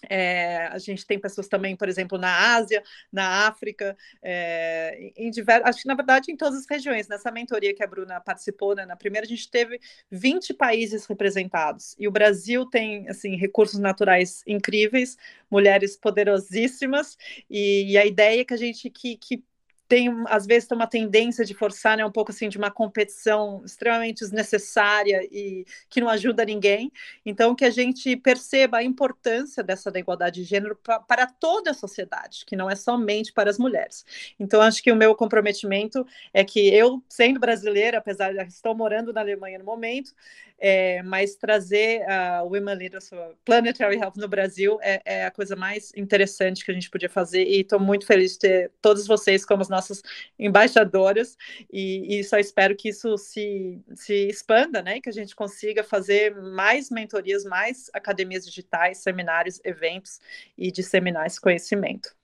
É, 0.08 0.66
a 0.66 0.78
gente 0.78 1.06
tem 1.06 1.18
pessoas 1.18 1.48
também, 1.48 1.76
por 1.76 1.88
exemplo, 1.88 2.18
na 2.18 2.54
Ásia, 2.54 2.82
na 3.12 3.46
África, 3.46 3.96
é, 4.22 5.12
em 5.16 5.30
diversos, 5.30 5.68
acho 5.68 5.82
que 5.82 5.88
na 5.88 5.94
verdade 5.94 6.30
em 6.30 6.36
todas 6.36 6.58
as 6.58 6.66
regiões. 6.68 7.08
Nessa 7.08 7.30
mentoria 7.30 7.74
que 7.74 7.82
a 7.82 7.86
Bruna 7.86 8.20
participou, 8.20 8.74
né, 8.74 8.84
na 8.86 8.96
primeira 8.96 9.26
a 9.26 9.28
gente 9.28 9.50
teve 9.50 9.80
20 10.10 10.54
países 10.54 11.06
representados 11.06 11.94
e 11.98 12.06
o 12.06 12.10
Brasil 12.10 12.66
tem 12.66 13.08
assim 13.08 13.36
recursos 13.36 13.78
naturais 13.78 14.42
incríveis, 14.46 15.16
mulheres 15.50 15.96
poderosíssimas 15.96 17.16
e, 17.50 17.92
e 17.92 17.98
a 17.98 18.06
ideia 18.06 18.40
é 18.40 18.44
que 18.44 18.54
a 18.54 18.58
gente 18.58 18.90
que, 18.90 19.16
que 19.16 19.44
tem, 19.88 20.08
às 20.26 20.46
vezes, 20.46 20.68
tem 20.68 20.76
uma 20.76 20.86
tendência 20.86 21.44
de 21.44 21.54
forçar 21.54 21.96
né, 21.96 22.04
um 22.04 22.10
pouco 22.10 22.32
assim 22.32 22.48
de 22.48 22.58
uma 22.58 22.70
competição 22.70 23.62
extremamente 23.64 24.20
desnecessária 24.20 25.26
e 25.30 25.64
que 25.88 26.00
não 26.00 26.08
ajuda 26.08 26.44
ninguém. 26.44 26.90
Então, 27.24 27.54
que 27.54 27.64
a 27.64 27.70
gente 27.70 28.16
perceba 28.16 28.78
a 28.78 28.82
importância 28.82 29.62
dessa 29.62 29.90
da 29.90 29.98
igualdade 29.98 30.42
de 30.42 30.44
gênero 30.44 30.78
para 31.06 31.26
toda 31.26 31.70
a 31.70 31.74
sociedade, 31.74 32.44
que 32.46 32.56
não 32.56 32.70
é 32.70 32.74
somente 32.74 33.32
para 33.32 33.50
as 33.50 33.58
mulheres. 33.58 34.04
Então, 34.38 34.60
acho 34.60 34.82
que 34.82 34.90
o 34.90 34.96
meu 34.96 35.14
comprometimento 35.14 36.06
é 36.32 36.44
que 36.44 36.68
eu, 36.74 37.02
sendo 37.08 37.38
brasileira, 37.38 37.98
apesar 37.98 38.32
de 38.32 38.42
estar 38.42 38.74
morando 38.74 39.12
na 39.12 39.20
Alemanha 39.20 39.58
no 39.58 39.64
momento, 39.64 40.12
é, 40.58 41.02
mas 41.02 41.36
trazer 41.36 42.02
a 42.08 42.42
Women 42.42 42.74
Leaders 42.76 43.10
Planetary 43.44 43.96
Health 43.96 44.14
no 44.16 44.28
Brasil 44.28 44.78
é, 44.80 45.02
é, 45.04 45.24
a 45.26 45.30
coisa 45.30 45.54
mais 45.54 45.92
interessante 45.94 46.64
que 46.64 46.70
a 46.70 46.74
gente 46.74 46.90
podia 46.90 47.10
fazer 47.10 47.44
e 47.44 47.60
estou 47.60 47.78
muito 47.78 48.06
feliz 48.06 48.32
de 48.32 48.38
ter 48.38 48.72
todos 48.80 49.06
vocês 49.06 49.44
como 49.44 49.62
as 49.62 49.68
nossas 49.76 50.02
embaixadoras 50.38 51.36
e, 51.70 52.18
e 52.18 52.24
só 52.24 52.38
espero 52.38 52.74
que 52.74 52.88
isso 52.88 53.16
se, 53.18 53.78
se 53.94 54.28
expanda, 54.28 54.80
né, 54.82 55.00
que 55.00 55.08
a 55.08 55.12
gente 55.12 55.36
consiga 55.36 55.84
fazer 55.84 56.34
mais 56.34 56.90
mentorias, 56.90 57.44
mais 57.44 57.90
academias 57.92 58.44
digitais, 58.46 58.98
seminários, 58.98 59.60
eventos 59.64 60.20
e 60.56 60.70
disseminar 60.70 61.26
esse 61.26 61.40
conhecimento. 61.40 62.14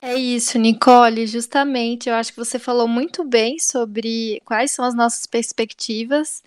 É 0.00 0.14
isso, 0.14 0.58
Nicole. 0.58 1.26
Justamente, 1.26 2.08
eu 2.08 2.14
acho 2.14 2.30
que 2.30 2.38
você 2.38 2.58
falou 2.58 2.86
muito 2.86 3.24
bem 3.24 3.58
sobre 3.58 4.40
quais 4.44 4.70
são 4.70 4.84
as 4.84 4.94
nossas 4.94 5.26
perspectivas 5.26 6.42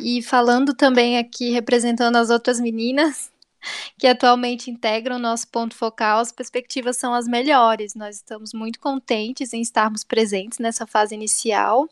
e 0.00 0.22
falando 0.22 0.74
também 0.74 1.18
aqui, 1.18 1.50
representando 1.50 2.16
as 2.16 2.30
outras 2.30 2.58
meninas 2.58 3.30
que 3.98 4.06
atualmente 4.06 4.70
integram 4.70 5.16
o 5.16 5.20
nosso 5.20 5.48
ponto 5.48 5.74
focal, 5.74 6.20
as 6.20 6.32
perspectivas 6.32 6.96
são 6.96 7.14
as 7.14 7.26
melhores. 7.26 7.94
Nós 7.94 8.16
estamos 8.16 8.52
muito 8.52 8.80
contentes 8.80 9.52
em 9.52 9.60
estarmos 9.60 10.04
presentes 10.04 10.58
nessa 10.58 10.86
fase 10.86 11.14
inicial 11.14 11.88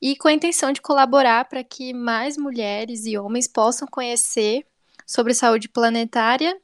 e 0.00 0.16
com 0.16 0.28
a 0.28 0.32
intenção 0.32 0.72
de 0.72 0.80
colaborar 0.80 1.46
para 1.46 1.64
que 1.64 1.92
mais 1.92 2.36
mulheres 2.36 3.04
e 3.06 3.18
homens 3.18 3.48
possam 3.48 3.88
conhecer 3.88 4.64
sobre 5.06 5.34
saúde 5.34 5.68
planetária 5.68 6.56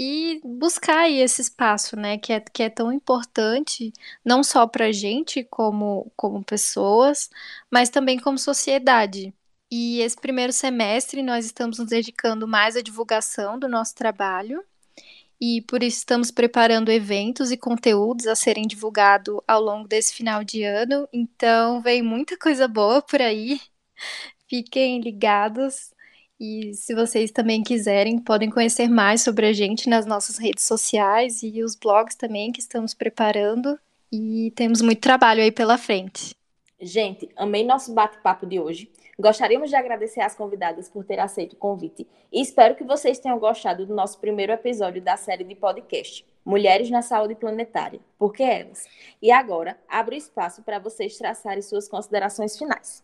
e 0.00 0.40
buscar 0.44 1.00
aí 1.00 1.18
esse 1.20 1.42
espaço, 1.42 1.96
né, 1.96 2.18
que 2.18 2.32
é, 2.32 2.40
que 2.40 2.62
é 2.62 2.70
tão 2.70 2.92
importante, 2.92 3.92
não 4.24 4.44
só 4.44 4.64
para 4.64 4.86
a 4.86 4.92
gente 4.92 5.42
como, 5.42 6.12
como 6.16 6.44
pessoas, 6.44 7.28
mas 7.68 7.90
também 7.90 8.16
como 8.16 8.38
sociedade. 8.38 9.34
E 9.70 10.00
esse 10.00 10.16
primeiro 10.16 10.52
semestre 10.52 11.22
nós 11.22 11.44
estamos 11.44 11.78
nos 11.78 11.88
dedicando 11.88 12.48
mais 12.48 12.76
à 12.76 12.82
divulgação 12.82 13.58
do 13.58 13.68
nosso 13.68 13.94
trabalho 13.94 14.64
e 15.40 15.62
por 15.62 15.82
isso 15.82 15.98
estamos 15.98 16.30
preparando 16.30 16.90
eventos 16.90 17.52
e 17.52 17.56
conteúdos 17.56 18.26
a 18.26 18.34
serem 18.34 18.66
divulgados 18.66 19.38
ao 19.46 19.62
longo 19.62 19.86
desse 19.86 20.14
final 20.14 20.42
de 20.42 20.64
ano. 20.64 21.08
Então, 21.12 21.80
vem 21.80 22.02
muita 22.02 22.36
coisa 22.36 22.66
boa 22.66 23.00
por 23.00 23.22
aí. 23.22 23.60
Fiquem 24.48 25.00
ligados. 25.00 25.92
E 26.40 26.72
se 26.74 26.94
vocês 26.94 27.30
também 27.30 27.62
quiserem, 27.62 28.18
podem 28.18 28.50
conhecer 28.50 28.88
mais 28.88 29.22
sobre 29.22 29.46
a 29.46 29.52
gente 29.52 29.88
nas 29.88 30.06
nossas 30.06 30.38
redes 30.38 30.64
sociais 30.64 31.42
e 31.42 31.62
os 31.62 31.76
blogs 31.76 32.16
também 32.16 32.50
que 32.50 32.60
estamos 32.60 32.92
preparando. 32.92 33.78
E 34.10 34.52
temos 34.56 34.80
muito 34.80 35.00
trabalho 35.00 35.42
aí 35.42 35.52
pela 35.52 35.78
frente. 35.78 36.34
Gente, 36.80 37.28
amei 37.36 37.64
nosso 37.64 37.92
bate-papo 37.92 38.46
de 38.46 38.58
hoje. 38.58 38.90
Gostaríamos 39.20 39.68
de 39.68 39.74
agradecer 39.74 40.20
às 40.20 40.36
convidadas 40.36 40.88
por 40.88 41.04
ter 41.04 41.18
aceito 41.18 41.54
o 41.54 41.56
convite 41.56 42.06
e 42.30 42.40
espero 42.40 42.76
que 42.76 42.84
vocês 42.84 43.18
tenham 43.18 43.36
gostado 43.36 43.84
do 43.84 43.92
nosso 43.92 44.20
primeiro 44.20 44.52
episódio 44.52 45.02
da 45.02 45.16
série 45.16 45.42
de 45.42 45.56
podcast 45.56 46.24
Mulheres 46.44 46.88
na 46.88 47.02
Saúde 47.02 47.34
Planetária. 47.34 47.98
Por 48.16 48.32
que 48.32 48.44
elas? 48.44 48.86
E 49.20 49.32
agora, 49.32 49.76
abro 49.88 50.14
espaço 50.14 50.62
para 50.62 50.78
vocês 50.78 51.18
traçarem 51.18 51.62
suas 51.62 51.88
considerações 51.88 52.56
finais. 52.56 53.02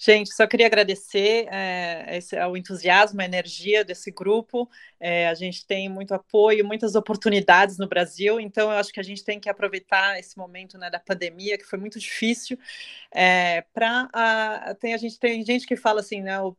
Gente, 0.00 0.32
só 0.32 0.46
queria 0.46 0.66
agradecer 0.66 1.48
é, 1.50 2.16
esse, 2.18 2.38
ao 2.38 2.56
entusiasmo, 2.56 3.20
a 3.20 3.24
energia 3.24 3.84
desse 3.84 4.12
grupo. 4.12 4.70
É, 5.00 5.26
a 5.28 5.34
gente 5.34 5.66
tem 5.66 5.88
muito 5.88 6.14
apoio, 6.14 6.64
muitas 6.64 6.94
oportunidades 6.94 7.78
no 7.78 7.88
Brasil, 7.88 8.38
então 8.38 8.70
eu 8.70 8.78
acho 8.78 8.92
que 8.92 9.00
a 9.00 9.02
gente 9.02 9.24
tem 9.24 9.40
que 9.40 9.48
aproveitar 9.48 10.16
esse 10.16 10.38
momento 10.38 10.78
né, 10.78 10.88
da 10.88 11.00
pandemia, 11.00 11.58
que 11.58 11.64
foi 11.64 11.80
muito 11.80 11.98
difícil, 11.98 12.56
é, 13.10 13.62
para 13.74 14.08
tem 14.80 14.94
a 14.94 14.96
gente 14.96 15.18
tem 15.18 15.44
gente 15.44 15.66
que 15.66 15.76
fala 15.76 15.98
assim, 16.00 16.22
né, 16.22 16.40
o 16.40 16.56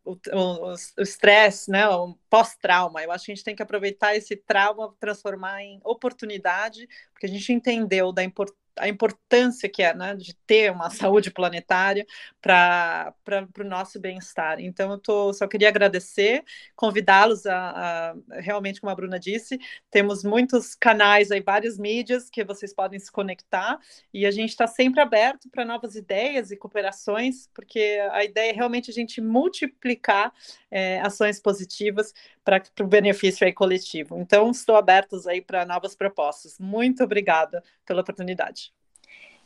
estresse, 0.97 1.71
né, 1.71 1.87
o 1.87 2.17
pós-trauma. 2.29 3.01
Eu 3.01 3.11
acho 3.11 3.25
que 3.25 3.31
a 3.31 3.35
gente 3.35 3.43
tem 3.43 3.55
que 3.55 3.63
aproveitar 3.63 4.15
esse 4.15 4.35
trauma, 4.35 4.93
transformar 4.99 5.63
em 5.63 5.79
oportunidade, 5.85 6.87
porque 7.13 7.25
a 7.25 7.29
gente 7.29 7.53
entendeu 7.53 8.11
da 8.11 8.23
importância 8.23 8.58
a 8.79 8.87
importância 8.87 9.69
que 9.69 9.83
é 9.83 9.93
né, 9.93 10.15
de 10.15 10.33
ter 10.47 10.71
uma 10.71 10.89
saúde 10.89 11.31
planetária 11.31 12.05
para 12.41 13.13
o 13.59 13.63
nosso 13.63 13.99
bem-estar. 13.99 14.59
Então, 14.59 14.91
eu 14.91 14.97
tô, 14.97 15.33
só 15.33 15.47
queria 15.47 15.69
agradecer, 15.69 16.43
convidá-los 16.75 17.45
a, 17.45 17.55
a, 17.55 18.15
realmente, 18.39 18.81
como 18.81 18.91
a 18.91 18.95
Bruna 18.95 19.19
disse, 19.19 19.59
temos 19.91 20.23
muitos 20.23 20.73
canais 20.75 21.31
aí, 21.31 21.41
várias 21.41 21.77
mídias 21.77 22.29
que 22.29 22.43
vocês 22.43 22.73
podem 22.73 22.99
se 22.99 23.11
conectar, 23.11 23.79
e 24.13 24.25
a 24.25 24.31
gente 24.31 24.49
está 24.49 24.67
sempre 24.67 25.01
aberto 25.01 25.49
para 25.49 25.65
novas 25.65 25.95
ideias 25.95 26.51
e 26.51 26.57
cooperações, 26.57 27.49
porque 27.53 27.99
a 28.11 28.23
ideia 28.23 28.51
é 28.51 28.53
realmente 28.53 28.89
a 28.89 28.93
gente 28.93 29.21
multiplicar 29.21 30.33
é, 30.71 30.99
ações 31.01 31.39
positivas 31.39 32.13
para 32.49 32.85
o 32.85 32.87
benefício 32.87 33.45
aí 33.45 33.53
coletivo. 33.53 34.17
Então, 34.17 34.49
estou 34.49 34.75
abertos 34.75 35.27
aí 35.27 35.41
para 35.41 35.65
novas 35.65 35.95
propostas. 35.95 36.57
Muito 36.59 37.03
obrigada 37.03 37.63
pela 37.85 38.01
oportunidade. 38.01 38.71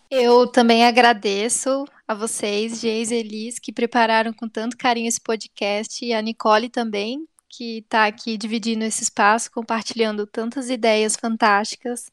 Eu 0.09 0.45
também 0.45 0.85
agradeço 0.85 1.85
a 2.07 2.13
vocês, 2.13 2.79
Geis 2.79 3.09
e 3.09 3.15
Elis, 3.15 3.57
que 3.57 3.73
prepararam 3.73 4.31
com 4.31 4.47
tanto 4.47 4.77
carinho 4.77 5.07
esse 5.07 5.19
podcast, 5.19 6.05
e 6.05 6.13
a 6.13 6.21
Nicole 6.21 6.69
também, 6.69 7.27
que 7.49 7.79
está 7.79 8.05
aqui 8.05 8.37
dividindo 8.37 8.83
esse 8.83 9.03
espaço, 9.03 9.51
compartilhando 9.51 10.27
tantas 10.27 10.69
ideias 10.69 11.15
fantásticas. 11.15 12.11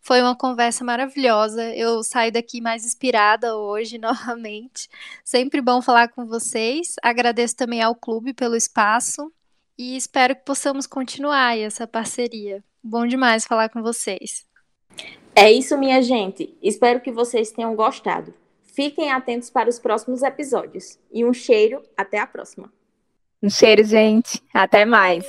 Foi 0.00 0.20
uma 0.20 0.36
conversa 0.36 0.84
maravilhosa. 0.84 1.74
Eu 1.74 2.02
saio 2.02 2.32
daqui 2.32 2.60
mais 2.60 2.84
inspirada 2.84 3.56
hoje, 3.56 3.96
novamente. 3.98 4.88
Sempre 5.24 5.60
bom 5.60 5.80
falar 5.80 6.08
com 6.08 6.26
vocês. 6.26 6.96
Agradeço 7.02 7.56
também 7.56 7.82
ao 7.82 7.94
clube 7.94 8.34
pelo 8.34 8.56
espaço 8.56 9.32
e 9.78 9.96
espero 9.96 10.34
que 10.34 10.42
possamos 10.42 10.86
continuar 10.86 11.56
essa 11.56 11.86
parceria. 11.86 12.64
Bom 12.82 13.06
demais 13.06 13.46
falar 13.46 13.68
com 13.68 13.82
vocês. 13.82 14.44
É 15.34 15.52
isso, 15.52 15.78
minha 15.78 16.02
gente. 16.02 16.56
Espero 16.60 17.00
que 17.00 17.12
vocês 17.12 17.52
tenham 17.52 17.76
gostado. 17.76 18.34
Fiquem 18.74 19.10
atentos 19.10 19.50
para 19.50 19.68
os 19.68 19.78
próximos 19.78 20.22
episódios. 20.22 20.98
E 21.12 21.24
um 21.24 21.32
cheiro, 21.32 21.82
até 21.96 22.18
a 22.18 22.26
próxima. 22.26 22.72
Um 23.42 23.48
cheiro, 23.48 23.84
gente. 23.84 24.42
Até 24.52 24.84
mais. 24.84 25.24